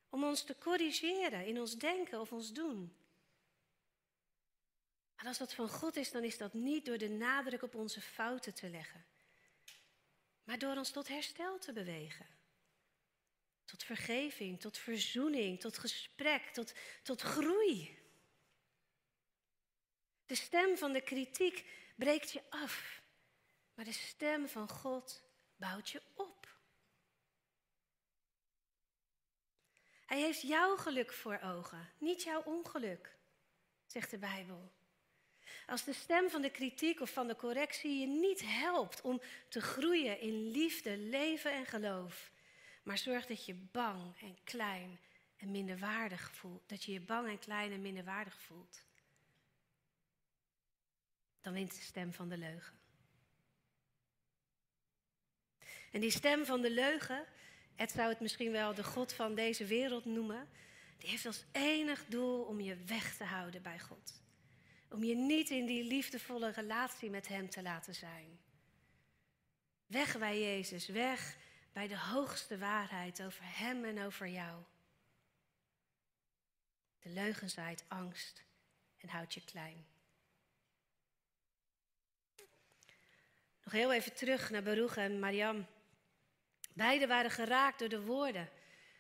Om 0.10 0.24
ons 0.24 0.44
te 0.44 0.58
corrigeren 0.58 1.46
in 1.46 1.60
ons 1.60 1.76
denken 1.76 2.20
of 2.20 2.32
ons 2.32 2.54
doen. 2.54 2.96
Maar 5.16 5.26
als 5.26 5.38
dat 5.38 5.54
van 5.54 5.70
God 5.70 5.96
is, 5.96 6.12
dan 6.12 6.24
is 6.24 6.38
dat 6.38 6.54
niet 6.54 6.86
door 6.86 6.98
de 6.98 7.10
nadruk 7.10 7.62
op 7.62 7.76
onze 7.76 8.02
fouten 8.02 8.54
te 8.54 8.70
leggen, 8.70 9.06
maar 10.44 10.60
door 10.60 10.76
ons 10.76 10.92
tot 10.92 11.08
herstel 11.08 11.60
te 11.60 11.74
bewegen. 11.74 12.37
Tot 13.68 13.84
vergeving, 13.84 14.60
tot 14.60 14.78
verzoening, 14.78 15.60
tot 15.60 15.78
gesprek, 15.78 16.50
tot, 16.54 16.74
tot 17.04 17.22
groei. 17.22 18.00
De 20.26 20.36
stem 20.36 20.78
van 20.78 20.94
de 20.94 21.02
kritiek 21.02 21.66
breekt 21.96 22.32
je 22.32 22.42
af, 22.50 23.02
maar 23.74 23.86
de 23.86 23.94
stem 23.94 24.48
van 24.48 24.70
God 24.70 25.24
bouwt 25.56 25.90
je 25.90 26.02
op. 26.16 26.48
Hij 30.06 30.20
heeft 30.20 30.42
jouw 30.42 30.76
geluk 30.76 31.14
voor 31.14 31.40
ogen, 31.44 31.90
niet 31.98 32.24
jouw 32.24 32.42
ongeluk, 32.42 33.18
zegt 33.86 34.12
de 34.12 34.18
Bijbel. 34.18 34.72
Als 35.66 35.84
de 35.84 35.94
stem 35.94 36.30
van 36.30 36.42
de 36.42 36.50
kritiek 36.50 37.00
of 37.00 37.10
van 37.10 37.28
de 37.28 37.36
correctie 37.36 38.00
je 38.00 38.08
niet 38.08 38.42
helpt 38.42 39.02
om 39.02 39.22
te 39.50 39.62
groeien 39.62 40.20
in 40.20 40.52
liefde, 40.52 40.98
leven 40.98 41.52
en 41.52 41.66
geloof, 41.66 42.32
maar 42.88 42.98
zorgt 42.98 43.28
dat 43.28 43.46
je 43.46 43.54
bang 43.54 44.18
en 44.20 44.38
klein 44.44 45.00
en 45.38 45.52
minderwaardig 45.52 46.32
voelt, 46.32 46.70
dat 46.70 46.84
je 46.84 46.92
je 46.92 47.02
bang 47.02 47.28
en 47.28 47.40
klein 47.40 47.72
en 47.72 47.82
minderwaardig 47.82 48.42
voelt, 48.42 48.84
dan 51.42 51.54
wint 51.54 51.76
de 51.76 51.82
stem 51.82 52.14
van 52.14 52.30
de 52.30 52.38
leugen. 52.38 52.80
En 55.92 56.02
die 56.02 56.12
stem 56.12 56.46
van 56.46 56.62
de 56.62 56.72
leugen, 56.72 57.26
het 57.76 57.92
zou 57.92 58.10
het 58.10 58.20
misschien 58.20 58.52
wel 58.52 58.74
de 58.74 58.84
God 58.84 59.14
van 59.14 59.36
deze 59.36 59.66
wereld 59.66 60.06
noemen, 60.06 60.50
die 60.98 61.10
heeft 61.10 61.26
als 61.26 61.44
enig 61.52 62.06
doel 62.06 62.44
om 62.44 62.60
je 62.60 62.76
weg 62.76 63.16
te 63.18 63.24
houden 63.24 63.62
bij 63.62 63.80
God. 63.80 64.22
Om 64.90 65.04
je 65.04 65.16
niet 65.16 65.50
in 65.50 65.66
die 65.66 65.84
liefdevolle 65.84 66.52
relatie 66.52 67.10
met 67.10 67.28
Hem 67.28 67.50
te 67.50 67.62
laten 67.62 67.96
zijn. 67.96 68.40
Weg 69.86 70.18
bij 70.18 70.40
Jezus, 70.40 70.88
weg 70.88 71.38
bij 71.78 71.88
de 71.88 71.98
hoogste 71.98 72.58
waarheid 72.58 73.24
over 73.24 73.44
Hem 73.44 73.86
en 73.86 74.02
over 74.04 74.28
jou. 74.28 74.64
De 77.00 77.10
leugen 77.10 77.50
zaait 77.50 77.84
angst 77.88 78.44
en 78.98 79.10
houdt 79.10 79.34
je 79.34 79.44
klein. 79.44 79.88
Nog 83.64 83.74
heel 83.74 83.94
even 83.94 84.14
terug 84.14 84.50
naar 84.50 84.64
Baruch 84.64 84.98
en 84.98 85.20
Mariam. 85.20 85.66
Beiden 86.74 87.08
waren 87.08 87.32
geraakt 87.32 87.80
door 87.80 87.90
de 87.90 88.02
woorden, 88.02 88.50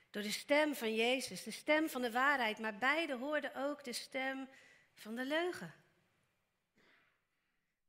door 0.09 0.23
de 0.23 0.31
stem 0.31 0.75
van 0.75 0.95
Jezus, 0.95 1.43
de 1.43 1.51
stem 1.51 1.89
van 1.89 2.01
de 2.01 2.11
waarheid, 2.11 2.59
maar 2.59 2.77
beiden 2.77 3.19
hoorden 3.19 3.55
ook 3.55 3.83
de 3.83 3.93
stem 3.93 4.49
van 4.93 5.15
de 5.15 5.25
leugen. 5.25 5.73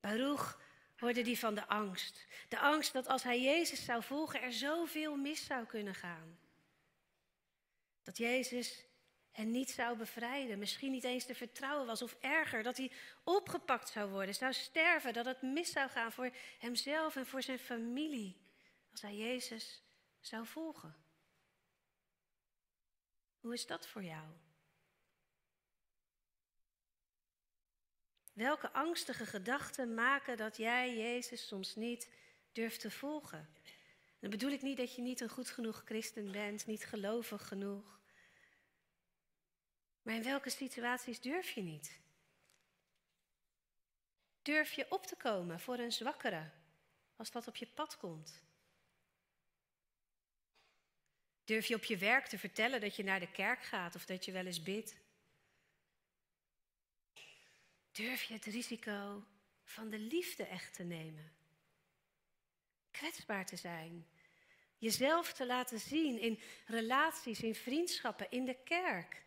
Baruch 0.01 0.61
hoorde 0.99 1.23
die 1.23 1.39
van 1.39 1.55
de 1.55 1.67
angst. 1.67 2.27
De 2.49 2.59
angst 2.59 2.93
dat 2.93 3.07
als 3.07 3.23
hij 3.23 3.41
Jezus 3.43 3.85
zou 3.85 4.03
volgen 4.03 4.43
er 4.43 4.53
zoveel 4.53 5.17
mis 5.17 5.45
zou 5.45 5.67
kunnen 5.67 5.95
gaan. 5.95 6.39
Dat 8.03 8.17
Jezus 8.17 8.85
hen 9.31 9.51
niet 9.51 9.71
zou 9.71 9.97
bevrijden, 9.97 10.59
misschien 10.59 10.91
niet 10.91 11.05
eens 11.05 11.25
te 11.25 11.35
vertrouwen 11.35 11.87
was 11.87 12.03
of 12.03 12.17
erger, 12.21 12.63
dat 12.63 12.77
hij 12.77 12.93
opgepakt 13.25 13.89
zou 13.89 14.11
worden, 14.11 14.35
zou 14.35 14.53
sterven, 14.53 15.13
dat 15.13 15.25
het 15.25 15.43
mis 15.43 15.73
zou 15.73 15.91
gaan 15.91 16.13
voor 16.13 16.31
hemzelf 16.59 17.17
en 17.17 17.27
voor 17.27 17.43
zijn 17.43 17.59
familie 17.59 18.37
als 18.91 19.03
hij 19.03 19.17
Jezus 19.17 19.83
zou 20.21 20.47
volgen. 20.47 20.97
Hoe 23.41 23.55
is 23.55 23.67
dat 23.67 23.87
voor 23.87 24.05
jou? 24.05 24.27
Welke 28.39 28.73
angstige 28.73 29.27
gedachten 29.27 29.95
maken 29.95 30.37
dat 30.37 30.57
jij 30.57 30.97
Jezus 30.97 31.47
soms 31.47 31.75
niet 31.75 32.09
durft 32.53 32.81
te 32.81 32.91
volgen? 32.91 33.49
Dan 34.19 34.31
bedoel 34.31 34.51
ik 34.51 34.63
niet 34.63 34.77
dat 34.77 34.95
je 34.95 35.03
niet 35.03 35.21
een 35.21 35.29
goed 35.29 35.51
genoeg 35.51 35.83
christen 35.85 36.33
bent, 36.33 36.67
niet 36.67 36.85
gelovig 36.85 37.49
genoeg. 37.49 38.01
Maar 40.03 40.15
in 40.15 40.23
welke 40.23 40.51
situaties 40.51 41.21
durf 41.21 41.51
je 41.51 41.63
niet? 41.63 42.01
Durf 44.43 44.73
je 44.73 44.87
op 44.91 45.07
te 45.07 45.17
komen 45.17 45.61
voor 45.61 45.79
een 45.79 45.93
zwakkere 45.93 46.51
als 47.17 47.31
dat 47.31 47.47
op 47.47 47.57
je 47.57 47.67
pad 47.67 47.97
komt? 47.97 48.43
Durf 51.45 51.67
je 51.67 51.75
op 51.75 51.85
je 51.85 51.97
werk 51.97 52.27
te 52.27 52.39
vertellen 52.39 52.81
dat 52.81 52.97
je 52.97 53.05
naar 53.05 53.21
de 53.21 53.31
kerk 53.31 53.63
gaat 53.63 53.95
of 53.95 54.07
dat 54.07 54.25
je 54.25 54.33
wel 54.33 54.47
eens 54.47 54.63
bidt? 54.63 54.97
Durf 57.99 58.23
je 58.23 58.35
het 58.35 58.45
risico 58.45 59.25
van 59.63 59.89
de 59.89 59.99
liefde 59.99 60.47
echt 60.47 60.75
te 60.75 60.83
nemen? 60.83 61.33
Kwetsbaar 62.91 63.47
te 63.47 63.57
zijn. 63.57 64.07
Jezelf 64.77 65.33
te 65.33 65.47
laten 65.47 65.81
zien 65.81 66.21
in 66.21 66.41
relaties, 66.67 67.43
in 67.43 67.55
vriendschappen, 67.55 68.31
in 68.31 68.45
de 68.45 68.63
kerk. 68.65 69.25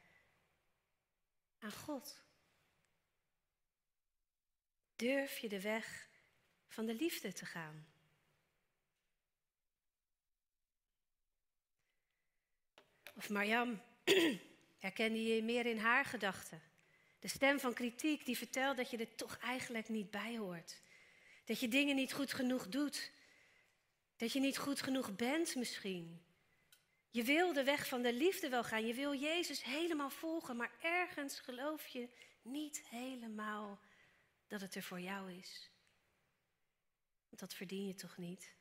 Aan 1.60 1.72
God. 1.72 2.24
Durf 4.96 5.38
je 5.38 5.50
de 5.50 5.62
weg 5.62 6.10
van 6.68 6.86
de 6.86 6.94
liefde 6.94 7.34
te 7.34 7.46
gaan? 7.46 7.88
Of 13.16 13.30
Mariam, 13.30 13.82
herkende 14.80 15.24
je 15.24 15.44
meer 15.44 15.66
in 15.66 15.78
haar 15.78 16.06
gedachten? 16.06 16.71
De 17.22 17.28
stem 17.28 17.60
van 17.60 17.74
kritiek 17.74 18.26
die 18.26 18.38
vertelt 18.38 18.78
dat 18.78 18.90
je 18.90 18.98
er 18.98 19.16
toch 19.16 19.38
eigenlijk 19.38 19.90
niet 19.90 20.12
bij 20.12 20.38
hoort. 20.38 20.82
Dat 21.46 21.60
je 21.60 21.68
dingen 21.68 21.96
niet 21.96 22.14
goed 22.14 22.34
genoeg 22.34 22.68
doet. 22.68 23.12
Dat 24.18 24.32
je 24.32 24.40
niet 24.40 24.58
goed 24.58 24.82
genoeg 24.82 25.16
bent 25.16 25.56
misschien. 25.56 26.24
Je 27.10 27.24
wil 27.24 27.54
de 27.54 27.64
weg 27.64 27.88
van 27.88 28.02
de 28.02 28.14
liefde 28.14 28.50
wel 28.50 28.64
gaan. 28.64 28.86
Je 28.86 28.94
wil 28.94 29.16
Jezus 29.16 29.64
helemaal 29.64 30.10
volgen. 30.10 30.56
Maar 30.56 30.72
ergens 30.82 31.40
geloof 31.40 31.88
je 31.88 32.10
niet 32.42 32.88
helemaal 32.90 33.80
dat 34.48 34.62
het 34.62 34.76
er 34.76 34.84
voor 34.84 35.00
jou 35.00 35.32
is. 35.32 35.70
Want 37.28 37.42
dat 37.42 37.54
verdien 37.54 37.88
je 37.88 37.96
toch 37.96 38.18
niet? 38.18 38.54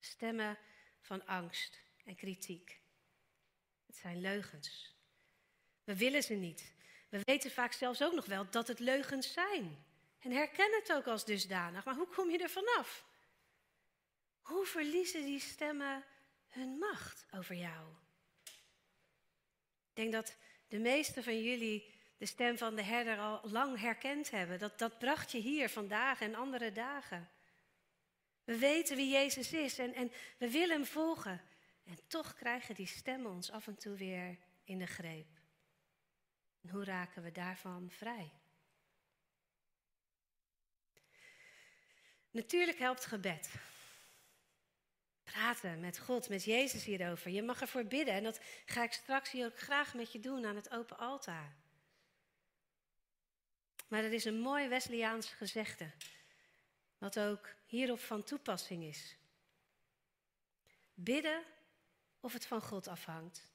Stemmen 0.00 0.58
van 1.00 1.26
angst 1.26 1.80
en 2.04 2.16
kritiek. 2.16 2.80
Het 3.86 3.96
zijn 3.96 4.20
leugens. 4.20 4.95
We 5.86 5.96
willen 5.96 6.22
ze 6.22 6.34
niet. 6.34 6.72
We 7.08 7.20
weten 7.24 7.50
vaak 7.50 7.72
zelfs 7.72 8.02
ook 8.02 8.14
nog 8.14 8.26
wel 8.26 8.50
dat 8.50 8.68
het 8.68 8.78
leugens 8.78 9.32
zijn. 9.32 9.84
En 10.18 10.30
herkennen 10.30 10.78
het 10.78 10.92
ook 10.92 11.06
als 11.06 11.24
dusdanig. 11.24 11.84
Maar 11.84 11.94
hoe 11.94 12.06
kom 12.06 12.30
je 12.30 12.38
er 12.38 12.50
vanaf? 12.50 13.04
Hoe 14.40 14.66
verliezen 14.66 15.24
die 15.24 15.40
stemmen 15.40 16.04
hun 16.48 16.78
macht 16.78 17.26
over 17.34 17.54
jou? 17.54 17.88
Ik 19.88 20.02
denk 20.02 20.12
dat 20.12 20.36
de 20.68 20.78
meesten 20.78 21.24
van 21.24 21.42
jullie 21.42 21.94
de 22.18 22.26
stem 22.26 22.58
van 22.58 22.76
de 22.76 22.82
herder 22.82 23.18
al 23.18 23.40
lang 23.42 23.80
herkend 23.80 24.30
hebben. 24.30 24.58
Dat, 24.58 24.78
dat 24.78 24.98
bracht 24.98 25.32
je 25.32 25.38
hier 25.38 25.68
vandaag 25.68 26.20
en 26.20 26.34
andere 26.34 26.72
dagen. 26.72 27.28
We 28.44 28.58
weten 28.58 28.96
wie 28.96 29.10
Jezus 29.10 29.52
is 29.52 29.78
en, 29.78 29.94
en 29.94 30.12
we 30.38 30.50
willen 30.50 30.76
hem 30.76 30.86
volgen. 30.86 31.42
En 31.84 31.98
toch 32.06 32.34
krijgen 32.34 32.74
die 32.74 32.86
stemmen 32.86 33.30
ons 33.30 33.50
af 33.50 33.66
en 33.66 33.76
toe 33.76 33.96
weer 33.96 34.38
in 34.64 34.78
de 34.78 34.86
greep. 34.86 35.35
Hoe 36.70 36.84
raken 36.84 37.22
we 37.22 37.32
daarvan 37.32 37.90
vrij? 37.90 38.32
Natuurlijk 42.30 42.78
helpt 42.78 43.04
gebed. 43.04 43.50
Praten 45.24 45.80
met 45.80 45.98
God, 45.98 46.28
met 46.28 46.44
Jezus 46.44 46.84
hierover. 46.84 47.30
Je 47.30 47.42
mag 47.42 47.60
ervoor 47.60 47.84
bidden 47.84 48.14
en 48.14 48.22
dat 48.22 48.40
ga 48.66 48.82
ik 48.82 48.92
straks 48.92 49.30
hier 49.30 49.46
ook 49.46 49.58
graag 49.58 49.94
met 49.94 50.12
je 50.12 50.20
doen 50.20 50.46
aan 50.46 50.56
het 50.56 50.70
open 50.70 50.98
altaar. 50.98 51.56
Maar 53.88 54.04
er 54.04 54.12
is 54.12 54.24
een 54.24 54.40
mooi 54.40 54.68
Wesleyaans 54.68 55.26
gezegde, 55.28 55.90
wat 56.98 57.18
ook 57.18 57.54
hierop 57.66 58.00
van 58.00 58.22
toepassing 58.22 58.84
is. 58.84 59.16
Bidden 60.94 61.42
of 62.20 62.32
het 62.32 62.46
van 62.46 62.62
God 62.62 62.86
afhangt. 62.86 63.50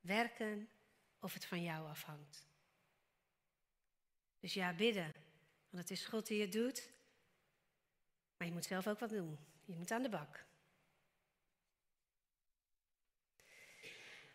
Werken 0.00 0.68
of 1.20 1.34
het 1.34 1.44
van 1.44 1.62
jou 1.62 1.88
afhangt. 1.88 2.46
Dus 4.40 4.54
ja, 4.54 4.74
bidden. 4.74 5.14
Want 5.70 5.88
het 5.88 5.90
is 5.90 6.06
God 6.06 6.26
die 6.26 6.40
het 6.40 6.52
doet. 6.52 6.90
Maar 8.36 8.46
je 8.46 8.52
moet 8.52 8.64
zelf 8.64 8.86
ook 8.86 8.98
wat 8.98 9.10
doen. 9.10 9.38
Je 9.64 9.76
moet 9.76 9.90
aan 9.90 10.02
de 10.02 10.08
bak. 10.08 10.44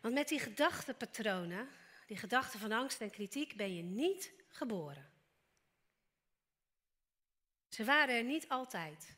Want 0.02 0.14
met 0.14 0.28
die 0.28 0.40
gedachtenpatronen, 0.40 1.70
die 2.08 2.18
gedachten 2.18 2.60
van 2.60 2.72
angst 2.72 3.02
en 3.02 3.10
kritiek, 3.10 3.56
ben 3.56 3.76
je 3.76 3.84
niet 3.84 4.34
geboren. 4.48 5.10
Ze 7.70 7.84
waren 7.84 8.16
er 8.16 8.24
niet 8.24 8.50
altijd. 8.50 9.16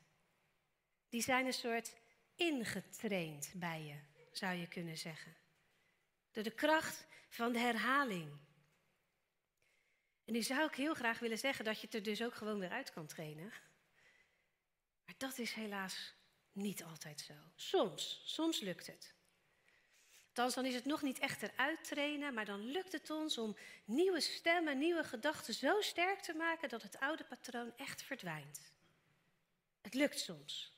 Die 1.10 1.22
zijn 1.22 1.46
een 1.46 1.54
soort 1.54 1.96
ingetraind 2.36 3.52
bij 3.56 3.84
je, 3.84 4.26
zou 4.32 4.56
je 4.56 4.68
kunnen 4.68 4.98
zeggen. 4.98 5.36
Door 6.38 6.46
de 6.46 6.52
kracht 6.52 7.06
van 7.30 7.52
de 7.52 7.60
herhaling. 7.60 8.32
En 10.26 10.34
nu 10.34 10.42
zou 10.42 10.68
ik 10.68 10.76
heel 10.76 10.94
graag 10.94 11.20
willen 11.20 11.38
zeggen 11.38 11.66
dat 11.66 11.80
je 11.80 11.86
het 11.86 11.96
er 11.96 12.04
dus 12.04 12.24
ook 12.24 12.36
gewoon 12.36 12.60
weer 12.60 12.70
uit 12.70 12.92
kan 12.92 13.08
trainen. 13.08 13.54
Maar 15.06 15.16
dat 15.18 15.38
is 15.38 15.54
helaas 15.54 16.14
niet 16.52 16.84
altijd 16.84 17.22
zo. 17.22 17.34
Soms, 17.56 18.22
soms 18.26 18.60
lukt 18.60 18.88
het. 18.88 19.14
Althans, 20.28 20.56
dan 20.56 20.66
is 20.66 20.74
het 20.74 20.86
nog 20.86 21.02
niet 21.02 21.20
echt 21.20 21.42
eruit 21.42 21.84
trainen, 21.84 22.34
maar 22.34 22.46
dan 22.46 22.66
lukt 22.66 22.92
het 22.92 23.10
ons 23.10 23.38
om 23.38 23.58
nieuwe 23.86 24.20
stemmen, 24.20 24.78
nieuwe 24.78 25.04
gedachten 25.04 25.54
zo 25.54 25.82
sterk 25.82 26.20
te 26.20 26.34
maken 26.34 26.70
dat 26.70 26.82
het 26.82 27.00
oude 27.00 27.24
patroon 27.24 27.74
echt 27.78 28.02
verdwijnt. 28.02 28.72
Het 29.82 29.94
lukt 29.94 30.20
soms. 30.20 30.77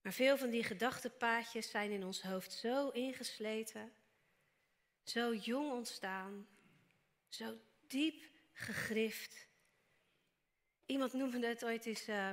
Maar 0.00 0.12
veel 0.12 0.36
van 0.36 0.50
die 0.50 0.64
gedachtenpaadjes 0.64 1.70
zijn 1.70 1.90
in 1.90 2.04
ons 2.04 2.22
hoofd 2.22 2.52
zo 2.52 2.88
ingesleten, 2.88 3.92
zo 5.02 5.34
jong 5.34 5.72
ontstaan, 5.72 6.48
zo 7.28 7.58
diep 7.86 8.24
gegrift. 8.52 9.46
Iemand 10.86 11.12
noemde 11.12 11.46
het 11.46 11.64
ooit 11.64 11.86
eens 11.86 12.08
uh, 12.08 12.32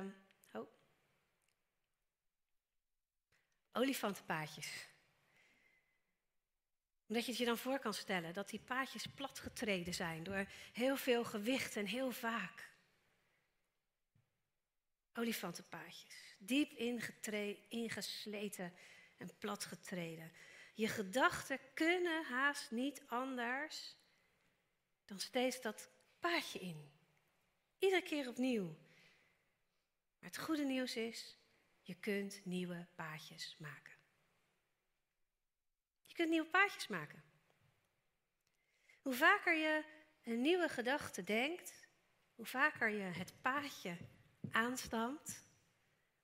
olifantenpaadjes. 3.78 4.86
Omdat 7.06 7.24
je 7.24 7.30
het 7.30 7.40
je 7.40 7.46
dan 7.46 7.58
voor 7.58 7.78
kan 7.78 7.94
stellen 7.94 8.34
dat 8.34 8.48
die 8.48 8.60
paadjes 8.60 9.06
platgetreden 9.06 9.94
zijn 9.94 10.22
door 10.22 10.46
heel 10.72 10.96
veel 10.96 11.24
gewicht 11.24 11.76
en 11.76 11.86
heel 11.86 12.10
vaak. 12.10 12.70
Olifantenpaadjes 15.18 16.36
diep 16.38 16.72
ingesleten 17.68 18.72
en 19.16 19.30
platgetreden. 19.38 20.32
Je 20.74 20.88
gedachten 20.88 21.58
kunnen 21.74 22.24
haast 22.24 22.70
niet 22.70 23.02
anders 23.06 23.96
dan 25.04 25.18
steeds 25.20 25.60
dat 25.60 25.90
paadje 26.20 26.58
in. 26.58 26.90
Iedere 27.78 28.02
keer 28.02 28.28
opnieuw. 28.28 28.76
Maar 30.18 30.28
het 30.28 30.38
goede 30.38 30.64
nieuws 30.64 30.96
is, 30.96 31.36
je 31.82 31.94
kunt 31.94 32.44
nieuwe 32.44 32.86
paadjes 32.94 33.56
maken. 33.58 33.96
Je 36.04 36.14
kunt 36.14 36.28
nieuwe 36.30 36.48
paadjes 36.48 36.86
maken. 36.86 37.22
Hoe 39.02 39.14
vaker 39.14 39.56
je 39.56 39.84
een 40.22 40.40
nieuwe 40.40 40.68
gedachte 40.68 41.24
denkt, 41.24 41.88
hoe 42.34 42.46
vaker 42.46 42.88
je 42.88 43.02
het 43.02 43.32
paadje 43.42 43.96
aanstamt, 44.52 45.42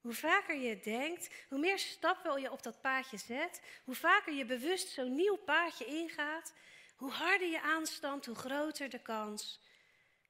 hoe 0.01 0.15
vaker 0.15 0.57
je 0.57 0.81
denkt, 0.81 1.35
hoe 1.49 1.59
meer 1.59 1.79
stappen 1.79 2.41
je 2.41 2.53
op 2.53 2.63
dat 2.63 2.81
paadje 2.81 3.17
zet, 3.17 3.63
hoe 3.85 3.95
vaker 3.95 4.33
je 4.33 4.45
bewust 4.45 4.89
zo'n 4.89 5.15
nieuw 5.15 5.37
paadje 5.37 5.85
ingaat, 5.85 6.55
hoe 6.97 7.11
harder 7.11 7.49
je 7.49 7.61
aanstamt, 7.61 8.27
hoe 8.27 8.35
groter 8.35 8.89
de 8.91 9.03
kans 9.03 9.61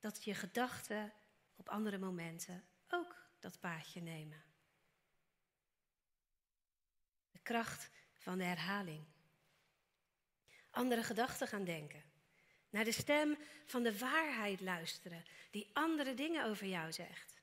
dat 0.01 0.25
je 0.25 0.35
gedachten 0.35 1.13
op 1.57 1.69
andere 1.69 1.99
momenten 1.99 2.65
ook 2.89 3.17
dat 3.41 3.61
paadje 3.61 4.01
nemen. 4.01 4.45
De 7.31 7.39
kracht 7.43 7.91
van 8.15 8.39
de 8.39 8.45
herhaling. 8.45 9.05
Andere 10.71 11.03
gedachten 11.03 11.49
gaan 11.49 11.65
denken. 11.65 12.03
Naar 12.71 12.85
de 12.85 12.93
stem 12.93 13.39
van 13.67 13.83
de 13.83 13.99
waarheid 13.99 14.61
luisteren, 14.61 15.25
die 15.51 15.71
andere 15.73 16.15
dingen 16.15 16.45
over 16.45 16.67
jou 16.67 16.93
zegt. 16.93 17.34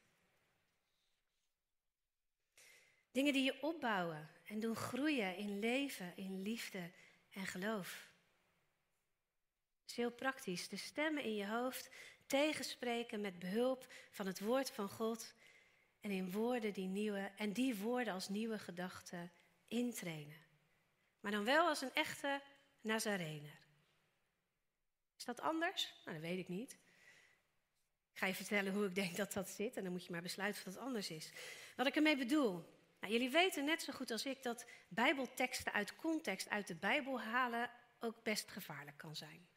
Dingen 3.11 3.33
die 3.33 3.43
je 3.43 3.61
opbouwen 3.61 4.29
en 4.43 4.59
doen 4.59 4.75
groeien 4.75 5.35
in 5.35 5.59
leven, 5.59 6.13
in 6.15 6.41
liefde 6.41 6.91
en 7.29 7.45
geloof. 7.45 8.09
Het 9.81 9.89
is 9.89 9.95
heel 9.95 10.11
praktisch. 10.11 10.69
De 10.69 10.77
stemmen 10.77 11.23
in 11.23 11.35
je 11.35 11.47
hoofd 11.47 11.89
tegenspreken 12.25 13.21
met 13.21 13.39
behulp 13.39 13.93
van 14.11 14.25
het 14.25 14.39
woord 14.39 14.71
van 14.71 14.89
God 14.89 15.33
en 16.01 16.11
in 16.11 16.31
woorden 16.31 16.73
die 16.73 16.87
nieuwe 16.87 17.31
en 17.35 17.53
die 17.53 17.75
woorden 17.75 18.13
als 18.13 18.29
nieuwe 18.29 18.59
gedachten 18.59 19.31
intrainen. 19.67 20.37
Maar 21.19 21.31
dan 21.31 21.43
wel 21.43 21.67
als 21.67 21.81
een 21.81 21.93
echte 21.93 22.41
Nazarener. 22.81 23.59
Is 25.17 25.25
dat 25.25 25.41
anders? 25.41 25.93
Nou, 26.05 26.17
dat 26.17 26.29
weet 26.29 26.39
ik 26.39 26.47
niet. 26.47 26.71
Ik 28.11 28.17
ga 28.17 28.25
je 28.25 28.35
vertellen 28.35 28.73
hoe 28.73 28.85
ik 28.85 28.95
denk 28.95 29.15
dat 29.15 29.33
dat 29.33 29.49
zit 29.49 29.77
en 29.77 29.83
dan 29.83 29.91
moet 29.91 30.05
je 30.05 30.11
maar 30.11 30.21
besluiten 30.21 30.65
of 30.65 30.73
dat 30.73 30.83
anders 30.83 31.09
is. 31.09 31.31
Wat 31.75 31.87
ik 31.87 31.95
ermee 31.95 32.17
bedoel. 32.17 32.63
Nou, 33.01 33.13
jullie 33.13 33.29
weten 33.29 33.65
net 33.65 33.81
zo 33.81 33.93
goed 33.93 34.11
als 34.11 34.25
ik 34.25 34.43
dat 34.43 34.65
Bijbelteksten 34.87 35.73
uit 35.73 35.95
context 35.95 36.49
uit 36.49 36.67
de 36.67 36.75
Bijbel 36.75 37.21
halen 37.21 37.69
ook 37.99 38.23
best 38.23 38.51
gevaarlijk 38.51 38.97
kan 38.97 39.15
zijn. 39.15 39.47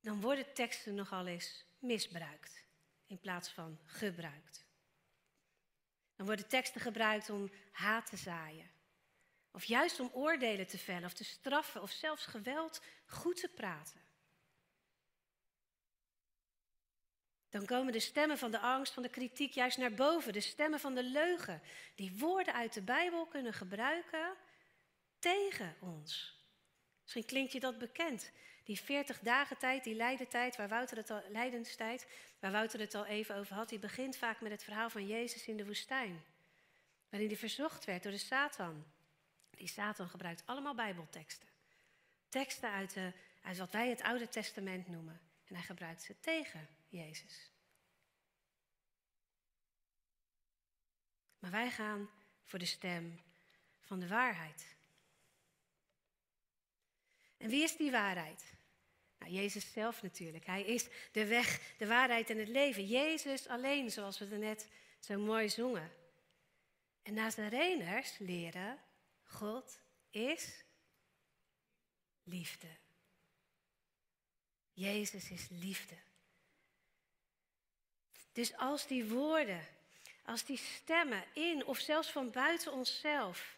Dan 0.00 0.20
worden 0.20 0.52
teksten 0.52 0.94
nogal 0.94 1.26
eens 1.26 1.64
misbruikt 1.78 2.64
in 3.06 3.20
plaats 3.20 3.48
van 3.48 3.78
gebruikt. 3.84 4.66
Dan 6.16 6.26
worden 6.26 6.48
teksten 6.48 6.80
gebruikt 6.80 7.30
om 7.30 7.50
haat 7.70 8.06
te 8.06 8.16
zaaien. 8.16 8.70
Of 9.50 9.64
juist 9.64 10.00
om 10.00 10.10
oordelen 10.12 10.66
te 10.66 10.78
vellen 10.78 11.04
of 11.04 11.12
te 11.12 11.24
straffen 11.24 11.82
of 11.82 11.90
zelfs 11.90 12.26
geweld 12.26 12.82
goed 13.06 13.36
te 13.36 13.48
praten. 13.48 14.00
Dan 17.52 17.66
komen 17.66 17.92
de 17.92 18.00
stemmen 18.00 18.38
van 18.38 18.50
de 18.50 18.58
angst, 18.58 18.92
van 18.92 19.02
de 19.02 19.08
kritiek 19.08 19.52
juist 19.52 19.78
naar 19.78 19.94
boven. 19.94 20.32
De 20.32 20.40
stemmen 20.40 20.80
van 20.80 20.94
de 20.94 21.02
leugen. 21.02 21.62
Die 21.94 22.18
woorden 22.18 22.54
uit 22.54 22.72
de 22.72 22.82
Bijbel 22.82 23.26
kunnen 23.26 23.52
gebruiken 23.52 24.34
tegen 25.18 25.76
ons. 25.80 26.40
Misschien 27.02 27.24
klinkt 27.24 27.52
je 27.52 27.60
dat 27.60 27.78
bekend. 27.78 28.30
Die 28.64 28.80
40 28.80 29.18
dagen 29.18 29.58
tijd, 29.58 29.84
die 29.84 29.94
lijdentijd, 29.94 30.56
waar 30.56 30.68
Wouter 30.68 30.96
het 30.96 31.10
al, 31.10 31.22
lijdenstijd, 31.28 32.06
waar 32.38 32.52
Wouter 32.52 32.80
het 32.80 32.94
al 32.94 33.06
even 33.06 33.36
over 33.36 33.54
had, 33.54 33.68
die 33.68 33.78
begint 33.78 34.16
vaak 34.16 34.40
met 34.40 34.52
het 34.52 34.64
verhaal 34.64 34.90
van 34.90 35.06
Jezus 35.06 35.46
in 35.46 35.56
de 35.56 35.66
woestijn. 35.66 36.22
Waarin 37.08 37.28
hij 37.28 37.38
verzocht 37.38 37.84
werd 37.84 38.02
door 38.02 38.12
de 38.12 38.18
Satan. 38.18 38.84
Die 39.50 39.68
Satan 39.68 40.08
gebruikt 40.08 40.42
allemaal 40.46 40.74
Bijbelteksten. 40.74 41.48
Teksten 42.28 42.70
uit, 42.70 42.94
de, 42.94 43.12
uit 43.42 43.58
wat 43.58 43.70
wij 43.70 43.88
het 43.88 44.02
Oude 44.02 44.28
Testament 44.28 44.88
noemen. 44.88 45.20
En 45.44 45.54
hij 45.54 45.64
gebruikt 45.64 46.02
ze 46.02 46.20
tegen 46.20 46.68
Jezus. 46.92 47.50
Maar 51.38 51.50
wij 51.50 51.70
gaan 51.70 52.10
voor 52.42 52.58
de 52.58 52.64
stem 52.64 53.20
van 53.80 54.00
de 54.00 54.08
waarheid. 54.08 54.66
En 57.36 57.48
wie 57.48 57.62
is 57.62 57.76
die 57.76 57.90
waarheid? 57.90 58.54
Nou, 59.18 59.32
Jezus 59.32 59.72
zelf 59.72 60.02
natuurlijk. 60.02 60.46
Hij 60.46 60.62
is 60.62 60.88
de 61.12 61.26
weg, 61.26 61.74
de 61.78 61.86
waarheid 61.86 62.30
en 62.30 62.38
het 62.38 62.48
leven. 62.48 62.86
Jezus 62.86 63.48
alleen, 63.48 63.90
zoals 63.90 64.18
we 64.18 64.26
er 64.26 64.38
net 64.38 64.68
zo 65.00 65.18
mooi 65.18 65.48
zongen. 65.48 65.92
En 67.02 67.14
Nazareners 67.14 68.18
leren, 68.18 68.78
God 69.22 69.80
is 70.10 70.64
liefde. 72.22 72.76
Jezus 74.72 75.30
is 75.30 75.48
liefde. 75.48 75.96
Dus 78.32 78.56
als 78.56 78.86
die 78.86 79.04
woorden, 79.04 79.66
als 80.24 80.44
die 80.44 80.56
stemmen 80.56 81.24
in 81.32 81.64
of 81.66 81.78
zelfs 81.78 82.10
van 82.10 82.30
buiten 82.30 82.72
onszelf 82.72 83.56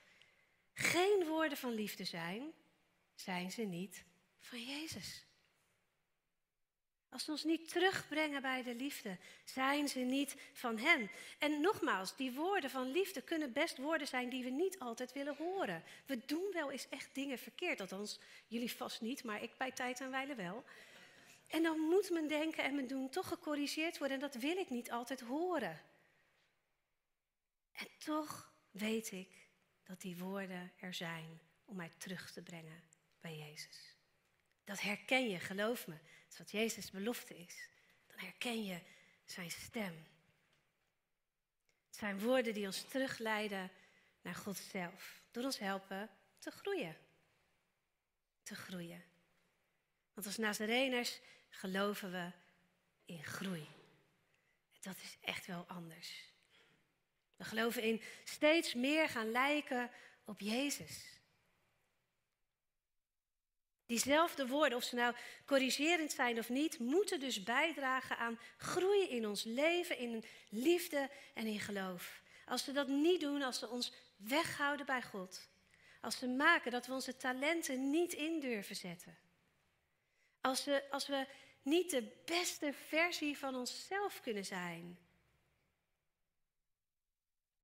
geen 0.73 1.25
woorden 1.27 1.59
van 1.59 1.75
liefde 1.75 2.05
zijn, 2.05 2.53
zijn 3.15 3.51
ze 3.51 3.63
niet 3.63 4.05
van 4.41 4.63
Jezus. 4.63 5.25
Als 7.15 7.25
ze 7.25 7.31
ons 7.31 7.45
niet 7.45 7.69
terugbrengen 7.69 8.43
bij 8.43 8.63
de 8.63 8.75
liefde, 8.75 9.17
zijn 9.45 9.89
ze 9.89 9.99
niet 9.99 10.37
van 10.53 10.79
Hem. 10.79 11.11
En 11.39 11.61
nogmaals, 11.61 12.17
die 12.17 12.33
woorden 12.33 12.71
van 12.71 12.91
liefde 12.91 13.23
kunnen 13.23 13.53
best 13.53 13.77
woorden 13.77 14.07
zijn 14.07 14.29
die 14.29 14.45
we 14.45 14.51
niet 14.51 14.79
altijd 14.79 15.13
willen 15.13 15.37
horen. 15.37 15.83
We 16.07 16.21
doen 16.27 16.51
wel 16.53 16.71
eens 16.71 16.89
echt 16.89 17.09
dingen 17.13 17.39
verkeerd, 17.39 17.81
althans 17.81 18.19
jullie 18.47 18.73
vast 18.73 19.01
niet, 19.01 19.25
maar 19.25 19.43
ik 19.43 19.57
bij 19.57 19.71
tijd 19.71 20.01
en 20.01 20.11
wijle 20.11 20.35
wel. 20.35 20.65
En 21.55 21.63
dan 21.63 21.79
moet 21.79 22.11
mijn 22.11 22.29
denken 22.29 22.65
en 22.65 22.75
mijn 22.75 22.87
doen 22.87 23.09
toch 23.09 23.29
gecorrigeerd 23.29 23.99
worden 23.99 24.17
en 24.17 24.23
dat 24.31 24.35
wil 24.43 24.57
ik 24.57 24.71
niet 24.71 24.91
altijd 24.91 25.21
horen. 25.21 25.81
En 27.73 27.89
toch 27.99 28.53
weet 28.71 29.13
ik 29.13 29.49
dat 29.83 30.01
die 30.01 30.17
woorden 30.17 30.73
er 30.77 30.95
zijn 30.95 31.41
om 31.65 31.77
mij 31.77 31.91
terug 31.99 32.33
te 32.33 32.43
brengen 32.43 32.83
bij 33.21 33.37
Jezus. 33.37 33.97
Dat 34.65 34.81
herken 34.81 35.29
je, 35.29 35.39
geloof 35.39 35.87
me. 35.87 35.95
Dat 35.95 36.31
is 36.31 36.39
wat 36.39 36.51
Jezus' 36.51 36.91
belofte 36.91 37.37
is. 37.37 37.69
Dan 38.07 38.19
herken 38.19 38.65
je 38.65 38.81
zijn 39.25 39.51
stem. 39.51 40.07
Het 41.87 41.97
zijn 41.97 42.21
woorden 42.21 42.55
die 42.55 42.67
ons 42.67 42.83
terugleiden 42.83 43.71
naar 44.23 44.35
God 44.35 44.57
zelf. 44.57 45.23
Door 45.31 45.45
ons 45.45 45.59
helpen 45.59 46.11
te 46.39 46.51
groeien. 46.51 46.97
Te 48.43 48.55
groeien. 48.55 49.05
Want 50.15 50.27
als 50.27 50.37
Nazareners 50.37 51.21
geloven 51.55 52.13
we 52.13 52.31
in 53.05 53.25
groei. 53.25 53.69
Dat 54.81 54.97
is 55.03 55.17
echt 55.21 55.47
wel 55.47 55.65
anders. 55.69 56.33
We 57.37 57.45
geloven 57.45 57.83
in 57.83 58.03
steeds 58.25 58.75
meer 58.75 59.09
gaan 59.09 59.31
lijken 59.31 59.91
op 60.25 60.41
Jezus. 60.41 61.15
Diezelfde 63.87 64.47
woorden, 64.47 64.79
of 64.79 64.85
ze 64.85 64.95
nou 64.95 65.15
corrigerend 65.45 66.13
zijn 66.13 66.39
of 66.39 66.49
niet, 66.49 66.79
moeten 66.79 67.21
dus 67.21 67.43
bijdragen 67.43 68.19
aan 68.19 68.39
groei 68.57 69.09
in 69.09 69.27
ons 69.27 69.43
leven, 69.45 69.99
in 69.99 70.25
liefde 70.49 71.11
en 71.35 71.47
in 71.47 71.61
geloof. 71.61 72.23
Als 72.47 72.65
ze 72.65 72.73
dat 72.73 72.89
niet 72.89 73.21
doen, 73.21 73.43
als 73.43 73.59
ze 73.59 73.69
ons 73.69 73.93
weghouden 74.17 74.87
bij 74.87 75.03
God, 75.03 75.49
als 76.01 76.19
ze 76.19 76.27
maken 76.27 76.71
dat 76.71 76.87
we 76.87 76.93
onze 76.93 77.17
talenten 77.17 77.91
niet 77.91 78.13
in 78.13 78.41
durven 78.41 78.77
zetten, 78.77 79.19
als 80.41 80.65
we, 80.65 80.91
als 80.91 81.07
we 81.07 81.27
niet 81.65 81.91
de 81.91 82.23
beste 82.25 82.73
versie 82.73 83.39
van 83.39 83.55
onszelf 83.55 84.21
kunnen 84.21 84.45
zijn, 84.45 84.99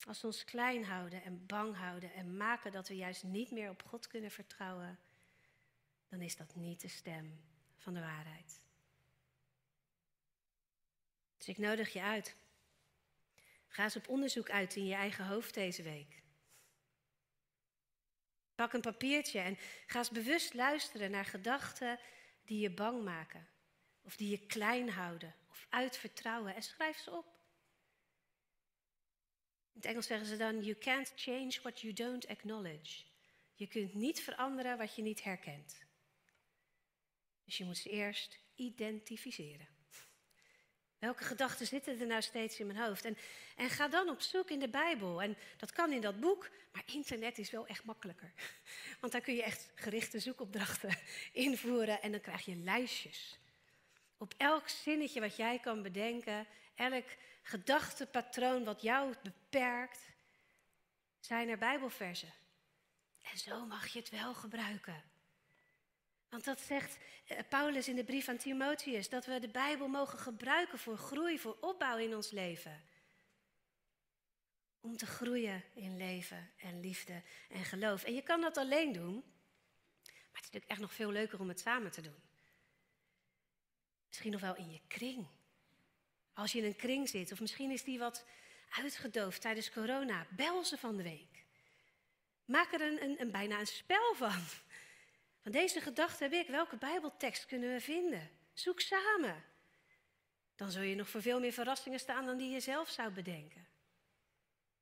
als 0.06 0.20
we 0.20 0.26
ons 0.26 0.44
klein 0.44 0.84
houden 0.84 1.22
en 1.22 1.46
bang 1.46 1.76
houden 1.76 2.12
en 2.12 2.36
maken 2.36 2.72
dat 2.72 2.88
we 2.88 2.96
juist 2.96 3.22
niet 3.22 3.50
meer 3.50 3.70
op 3.70 3.82
God 3.82 4.06
kunnen 4.06 4.30
vertrouwen 4.30 4.98
dan 6.10 6.20
is 6.20 6.36
dat 6.36 6.54
niet 6.54 6.80
de 6.80 6.88
stem 6.88 7.40
van 7.76 7.94
de 7.94 8.00
waarheid. 8.00 8.60
Dus 11.36 11.48
ik 11.48 11.58
nodig 11.58 11.92
je 11.92 12.02
uit. 12.02 12.36
Ga 13.68 13.82
eens 13.82 13.96
op 13.96 14.08
onderzoek 14.08 14.50
uit 14.50 14.76
in 14.76 14.86
je 14.86 14.94
eigen 14.94 15.26
hoofd 15.26 15.54
deze 15.54 15.82
week. 15.82 16.22
Pak 18.54 18.72
een 18.72 18.80
papiertje 18.80 19.38
en 19.38 19.58
ga 19.86 19.98
eens 19.98 20.10
bewust 20.10 20.54
luisteren 20.54 21.10
naar 21.10 21.24
gedachten 21.24 21.98
die 22.44 22.60
je 22.60 22.70
bang 22.70 23.04
maken, 23.04 23.48
of 24.10 24.16
die 24.16 24.30
je 24.30 24.46
klein 24.46 24.90
houden, 24.90 25.34
of 25.50 25.66
uitvertrouwen 25.68 26.54
en 26.54 26.62
schrijf 26.62 26.98
ze 26.98 27.10
op. 27.10 27.26
In 29.72 29.80
het 29.80 29.84
Engels 29.84 30.06
zeggen 30.06 30.26
ze 30.26 30.36
dan: 30.36 30.64
You 30.64 30.78
can't 30.78 31.12
change 31.16 31.58
what 31.62 31.80
you 31.80 31.92
don't 31.92 32.28
acknowledge. 32.28 33.04
Je 33.54 33.66
kunt 33.66 33.94
niet 33.94 34.20
veranderen 34.20 34.78
wat 34.78 34.94
je 34.94 35.02
niet 35.02 35.22
herkent. 35.22 35.84
Dus 37.44 37.56
je 37.56 37.64
moet 37.64 37.76
ze 37.76 37.90
eerst 37.90 38.38
identificeren. 38.54 39.68
Welke 40.98 41.24
gedachten 41.24 41.66
zitten 41.66 42.00
er 42.00 42.06
nou 42.06 42.22
steeds 42.22 42.60
in 42.60 42.66
mijn 42.66 42.78
hoofd? 42.78 43.04
En, 43.04 43.16
en 43.56 43.70
ga 43.70 43.88
dan 43.88 44.08
op 44.08 44.20
zoek 44.20 44.50
in 44.50 44.58
de 44.58 44.68
Bijbel. 44.68 45.22
En 45.22 45.36
dat 45.56 45.72
kan 45.72 45.92
in 45.92 46.00
dat 46.00 46.20
boek, 46.20 46.50
maar 46.72 46.82
internet 46.86 47.38
is 47.38 47.50
wel 47.50 47.66
echt 47.66 47.84
makkelijker. 47.84 48.32
Want 49.00 49.12
daar 49.12 49.22
kun 49.22 49.34
je 49.34 49.42
echt 49.42 49.70
gerichte 49.74 50.18
zoekopdrachten 50.18 50.98
invoeren 51.32 52.02
en 52.02 52.10
dan 52.10 52.20
krijg 52.20 52.44
je 52.44 52.56
lijstjes. 52.56 53.38
Op 54.20 54.34
elk 54.36 54.68
zinnetje 54.68 55.20
wat 55.20 55.36
jij 55.36 55.58
kan 55.58 55.82
bedenken, 55.82 56.46
elk 56.74 57.04
gedachtepatroon 57.42 58.64
wat 58.64 58.82
jou 58.82 59.14
beperkt, 59.22 60.00
zijn 61.20 61.48
er 61.48 61.58
Bijbelversen. 61.58 62.32
En 63.22 63.38
zo 63.38 63.66
mag 63.66 63.86
je 63.86 63.98
het 63.98 64.10
wel 64.10 64.34
gebruiken. 64.34 65.02
Want 66.28 66.44
dat 66.44 66.60
zegt 66.60 66.98
eh, 67.26 67.38
Paulus 67.48 67.88
in 67.88 67.96
de 67.96 68.04
brief 68.04 68.28
aan 68.28 68.36
Timotheus, 68.36 69.08
dat 69.08 69.26
we 69.26 69.40
de 69.40 69.48
Bijbel 69.48 69.88
mogen 69.88 70.18
gebruiken 70.18 70.78
voor 70.78 70.96
groei, 70.96 71.38
voor 71.38 71.56
opbouw 71.60 71.96
in 71.96 72.14
ons 72.14 72.30
leven. 72.30 72.80
Om 74.80 74.96
te 74.96 75.06
groeien 75.06 75.64
in 75.74 75.96
leven 75.96 76.50
en 76.58 76.80
liefde 76.80 77.22
en 77.48 77.64
geloof. 77.64 78.04
En 78.04 78.14
je 78.14 78.22
kan 78.22 78.40
dat 78.40 78.56
alleen 78.56 78.92
doen, 78.92 79.14
maar 79.14 80.12
het 80.12 80.34
is 80.34 80.40
natuurlijk 80.40 80.70
echt 80.70 80.80
nog 80.80 80.92
veel 80.94 81.10
leuker 81.10 81.40
om 81.40 81.48
het 81.48 81.60
samen 81.60 81.90
te 81.90 82.00
doen. 82.00 82.29
Misschien 84.10 84.32
nog 84.32 84.40
wel 84.40 84.56
in 84.56 84.70
je 84.70 84.80
kring. 84.86 85.26
Als 86.32 86.52
je 86.52 86.58
in 86.58 86.64
een 86.64 86.76
kring 86.76 87.08
zit, 87.08 87.32
of 87.32 87.40
misschien 87.40 87.70
is 87.70 87.84
die 87.84 87.98
wat 87.98 88.24
uitgedoofd 88.70 89.40
tijdens 89.40 89.70
corona, 89.70 90.26
bel 90.30 90.64
ze 90.64 90.78
van 90.78 90.96
de 90.96 91.02
week. 91.02 91.44
Maak 92.44 92.72
er 92.72 92.80
een, 92.80 93.20
een, 93.20 93.30
bijna 93.30 93.60
een 93.60 93.66
spel 93.66 94.14
van. 94.14 94.40
Van 95.42 95.52
deze 95.52 95.80
gedachte 95.80 96.22
heb 96.22 96.32
ik. 96.32 96.46
Welke 96.46 96.76
Bijbeltekst 96.76 97.46
kunnen 97.46 97.72
we 97.72 97.80
vinden? 97.80 98.30
Zoek 98.52 98.80
samen. 98.80 99.44
Dan 100.56 100.70
zul 100.70 100.82
je 100.82 100.94
nog 100.94 101.08
voor 101.08 101.22
veel 101.22 101.40
meer 101.40 101.52
verrassingen 101.52 101.98
staan 101.98 102.26
dan 102.26 102.36
die 102.36 102.50
je 102.50 102.60
zelf 102.60 102.88
zou 102.88 103.10
bedenken. 103.10 103.66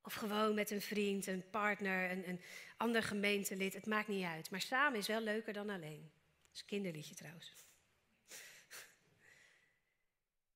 Of 0.03 0.15
gewoon 0.15 0.55
met 0.55 0.71
een 0.71 0.81
vriend, 0.81 1.27
een 1.27 1.51
partner, 1.51 2.11
een, 2.11 2.29
een 2.29 2.41
ander 2.77 3.03
gemeentelid. 3.03 3.75
Het 3.75 3.87
maakt 3.87 4.09
niet 4.09 4.25
uit. 4.25 4.51
Maar 4.51 4.61
samen 4.61 4.99
is 4.99 5.07
wel 5.07 5.21
leuker 5.21 5.53
dan 5.53 5.71
alleen. 5.71 6.11
Dat 6.47 6.55
is 6.55 6.61
een 6.61 6.67
kinderliedje 6.67 7.15
trouwens. 7.15 7.68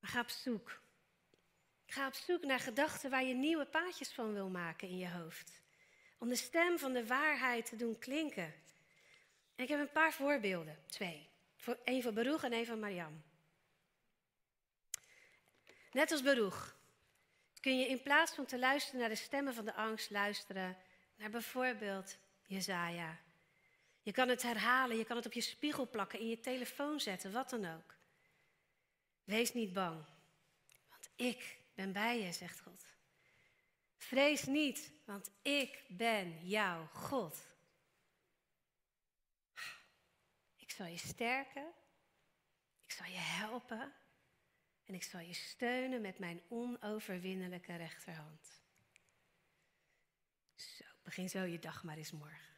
Maar 0.02 0.10
ga 0.10 0.20
op 0.20 0.28
zoek. 0.28 0.80
Ga 1.86 2.06
op 2.06 2.14
zoek 2.14 2.44
naar 2.44 2.60
gedachten 2.60 3.10
waar 3.10 3.24
je 3.24 3.34
nieuwe 3.34 3.66
paadjes 3.66 4.12
van 4.12 4.32
wil 4.32 4.48
maken 4.48 4.88
in 4.88 4.98
je 4.98 5.10
hoofd. 5.10 5.60
Om 6.18 6.28
de 6.28 6.36
stem 6.36 6.78
van 6.78 6.92
de 6.92 7.06
waarheid 7.06 7.66
te 7.66 7.76
doen 7.76 7.98
klinken. 7.98 8.54
En 9.54 9.64
ik 9.64 9.68
heb 9.68 9.80
een 9.80 9.92
paar 9.92 10.12
voorbeelden, 10.12 10.78
twee. 10.86 11.28
Eén 11.84 12.02
voor 12.02 12.12
Baruch 12.12 12.42
en 12.42 12.52
één 12.52 12.66
van 12.66 12.80
Mariam. 12.80 13.22
Net 15.92 16.10
als 16.10 16.22
Baruch 16.22 16.76
kun 17.60 17.78
je 17.78 17.88
in 17.88 18.02
plaats 18.02 18.34
van 18.34 18.46
te 18.46 18.58
luisteren 18.58 19.00
naar 19.00 19.08
de 19.08 19.14
stemmen 19.14 19.54
van 19.54 19.64
de 19.64 19.74
angst, 19.74 20.10
luisteren 20.10 20.76
naar 21.16 21.30
bijvoorbeeld 21.30 22.18
Jezaja. 22.46 23.18
Je 24.02 24.12
kan 24.12 24.28
het 24.28 24.42
herhalen, 24.42 24.96
je 24.96 25.04
kan 25.04 25.16
het 25.16 25.26
op 25.26 25.32
je 25.32 25.40
spiegel 25.40 25.88
plakken, 25.90 26.18
in 26.18 26.28
je 26.28 26.40
telefoon 26.40 27.00
zetten, 27.00 27.32
wat 27.32 27.50
dan 27.50 27.74
ook. 27.74 27.94
Wees 29.24 29.52
niet 29.52 29.72
bang, 29.72 30.04
want 30.88 31.10
ik 31.16 31.58
ben 31.74 31.92
bij 31.92 32.20
je, 32.20 32.32
zegt 32.32 32.60
God. 32.60 32.86
Vrees 33.96 34.44
niet, 34.44 34.92
want 35.04 35.30
ik 35.42 35.84
ben 35.88 36.48
jouw 36.48 36.86
God. 36.86 37.46
Ik 40.56 40.70
zal 40.70 40.86
je 40.86 40.98
sterken, 40.98 41.72
ik 42.84 42.90
zal 42.90 43.06
je 43.06 43.18
helpen 43.18 43.92
en 44.84 44.94
ik 44.94 45.02
zal 45.02 45.20
je 45.20 45.34
steunen 45.34 46.00
met 46.00 46.18
mijn 46.18 46.42
onoverwinnelijke 46.48 47.76
rechterhand. 47.76 48.60
Zo, 50.54 50.84
begin 51.02 51.28
zo 51.28 51.42
je 51.42 51.58
dag 51.58 51.84
maar 51.84 51.96
eens 51.96 52.12
morgen. 52.12 52.52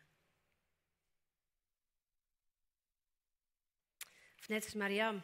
Of 4.39 4.49
net 4.49 4.65
als 4.65 4.75
Mariam. 4.75 5.23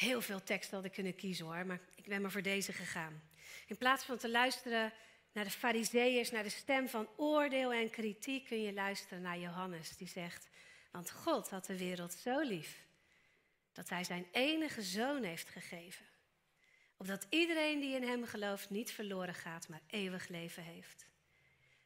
Heel 0.00 0.20
veel 0.20 0.42
teksten 0.42 0.76
had 0.76 0.84
ik 0.84 0.92
kunnen 0.92 1.14
kiezen 1.14 1.46
hoor, 1.46 1.66
maar 1.66 1.80
ik 1.94 2.06
ben 2.06 2.22
maar 2.22 2.30
voor 2.30 2.42
deze 2.42 2.72
gegaan. 2.72 3.22
In 3.66 3.76
plaats 3.76 4.04
van 4.04 4.18
te 4.18 4.30
luisteren 4.30 4.92
naar 5.32 5.44
de 5.44 5.50
fariseeërs, 5.50 6.30
naar 6.30 6.42
de 6.42 6.48
stem 6.48 6.88
van 6.88 7.08
oordeel 7.16 7.72
en 7.72 7.90
kritiek, 7.90 8.44
kun 8.44 8.62
je 8.62 8.72
luisteren 8.72 9.22
naar 9.22 9.38
Johannes, 9.38 9.96
die 9.96 10.08
zegt, 10.08 10.48
want 10.90 11.10
God 11.10 11.50
had 11.50 11.64
de 11.64 11.78
wereld 11.78 12.12
zo 12.12 12.40
lief, 12.40 12.84
dat 13.72 13.88
hij 13.88 14.04
zijn 14.04 14.26
enige 14.32 14.82
zoon 14.82 15.22
heeft 15.22 15.48
gegeven. 15.48 16.06
Opdat 16.96 17.26
iedereen 17.28 17.80
die 17.80 17.94
in 17.94 18.08
hem 18.08 18.26
gelooft 18.26 18.70
niet 18.70 18.92
verloren 18.92 19.34
gaat, 19.34 19.68
maar 19.68 19.82
eeuwig 19.86 20.28
leven 20.28 20.62
heeft. 20.62 21.06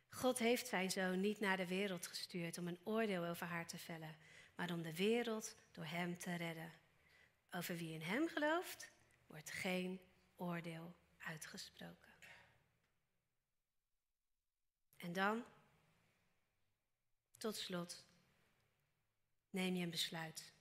God 0.09 0.39
heeft 0.39 0.67
zijn 0.67 0.91
zoon 0.91 1.21
niet 1.21 1.41
naar 1.41 1.57
de 1.57 1.67
wereld 1.67 2.07
gestuurd 2.07 2.59
om 2.59 2.69
een 2.69 2.81
oordeel 2.85 3.25
over 3.25 3.47
haar 3.47 3.67
te 3.67 3.79
vellen, 3.79 4.17
maar 4.57 4.71
om 4.71 4.83
de 4.83 4.95
wereld 4.95 5.57
door 5.73 5.87
hem 5.87 6.19
te 6.19 6.35
redden. 6.35 6.84
Over 7.57 7.77
wie 7.77 7.93
in 7.93 8.03
hem 8.03 8.29
gelooft, 8.29 8.91
wordt 9.27 9.51
geen 9.51 10.01
oordeel 10.37 10.95
uitgesproken. 11.19 12.13
En 14.97 15.13
dan, 15.13 15.45
tot 17.39 17.57
slot, 17.57 18.05
neem 19.51 19.75
je 19.75 19.85
een 19.85 19.91
besluit. 19.91 20.53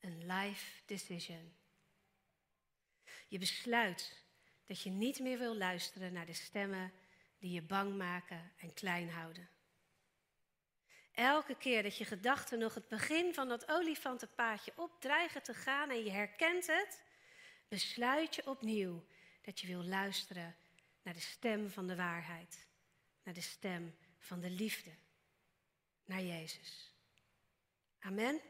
Een 0.00 0.26
life 0.26 0.82
decision. 0.86 1.54
Je 3.28 3.38
besluit 3.38 4.24
dat 4.64 4.80
je 4.82 4.90
niet 4.90 5.20
meer 5.20 5.38
wil 5.38 5.56
luisteren 5.56 6.12
naar 6.12 6.26
de 6.26 6.32
stemmen 6.32 6.92
die 7.38 7.52
je 7.52 7.62
bang 7.62 7.96
maken 7.96 8.52
en 8.56 8.74
klein 8.74 9.10
houden. 9.10 9.48
Elke 11.14 11.56
keer 11.56 11.82
dat 11.82 11.96
je 11.96 12.04
gedachten 12.04 12.58
nog 12.58 12.74
het 12.74 12.88
begin 12.88 13.34
van 13.34 13.48
dat 13.48 13.70
olifantenpaadje 13.70 14.72
opdreigen 14.76 15.42
te 15.42 15.54
gaan 15.54 15.90
en 15.90 16.04
je 16.04 16.10
herkent 16.10 16.66
het, 16.66 17.02
besluit 17.68 18.34
je 18.34 18.46
opnieuw 18.46 19.04
dat 19.42 19.60
je 19.60 19.66
wil 19.66 19.84
luisteren 19.84 20.56
naar 21.02 21.14
de 21.14 21.20
stem 21.20 21.70
van 21.70 21.86
de 21.86 21.96
waarheid, 21.96 22.66
naar 23.22 23.34
de 23.34 23.40
stem 23.40 23.96
van 24.18 24.40
de 24.40 24.50
liefde, 24.50 24.90
naar 26.04 26.22
Jezus. 26.22 26.92
Amen. 28.00 28.40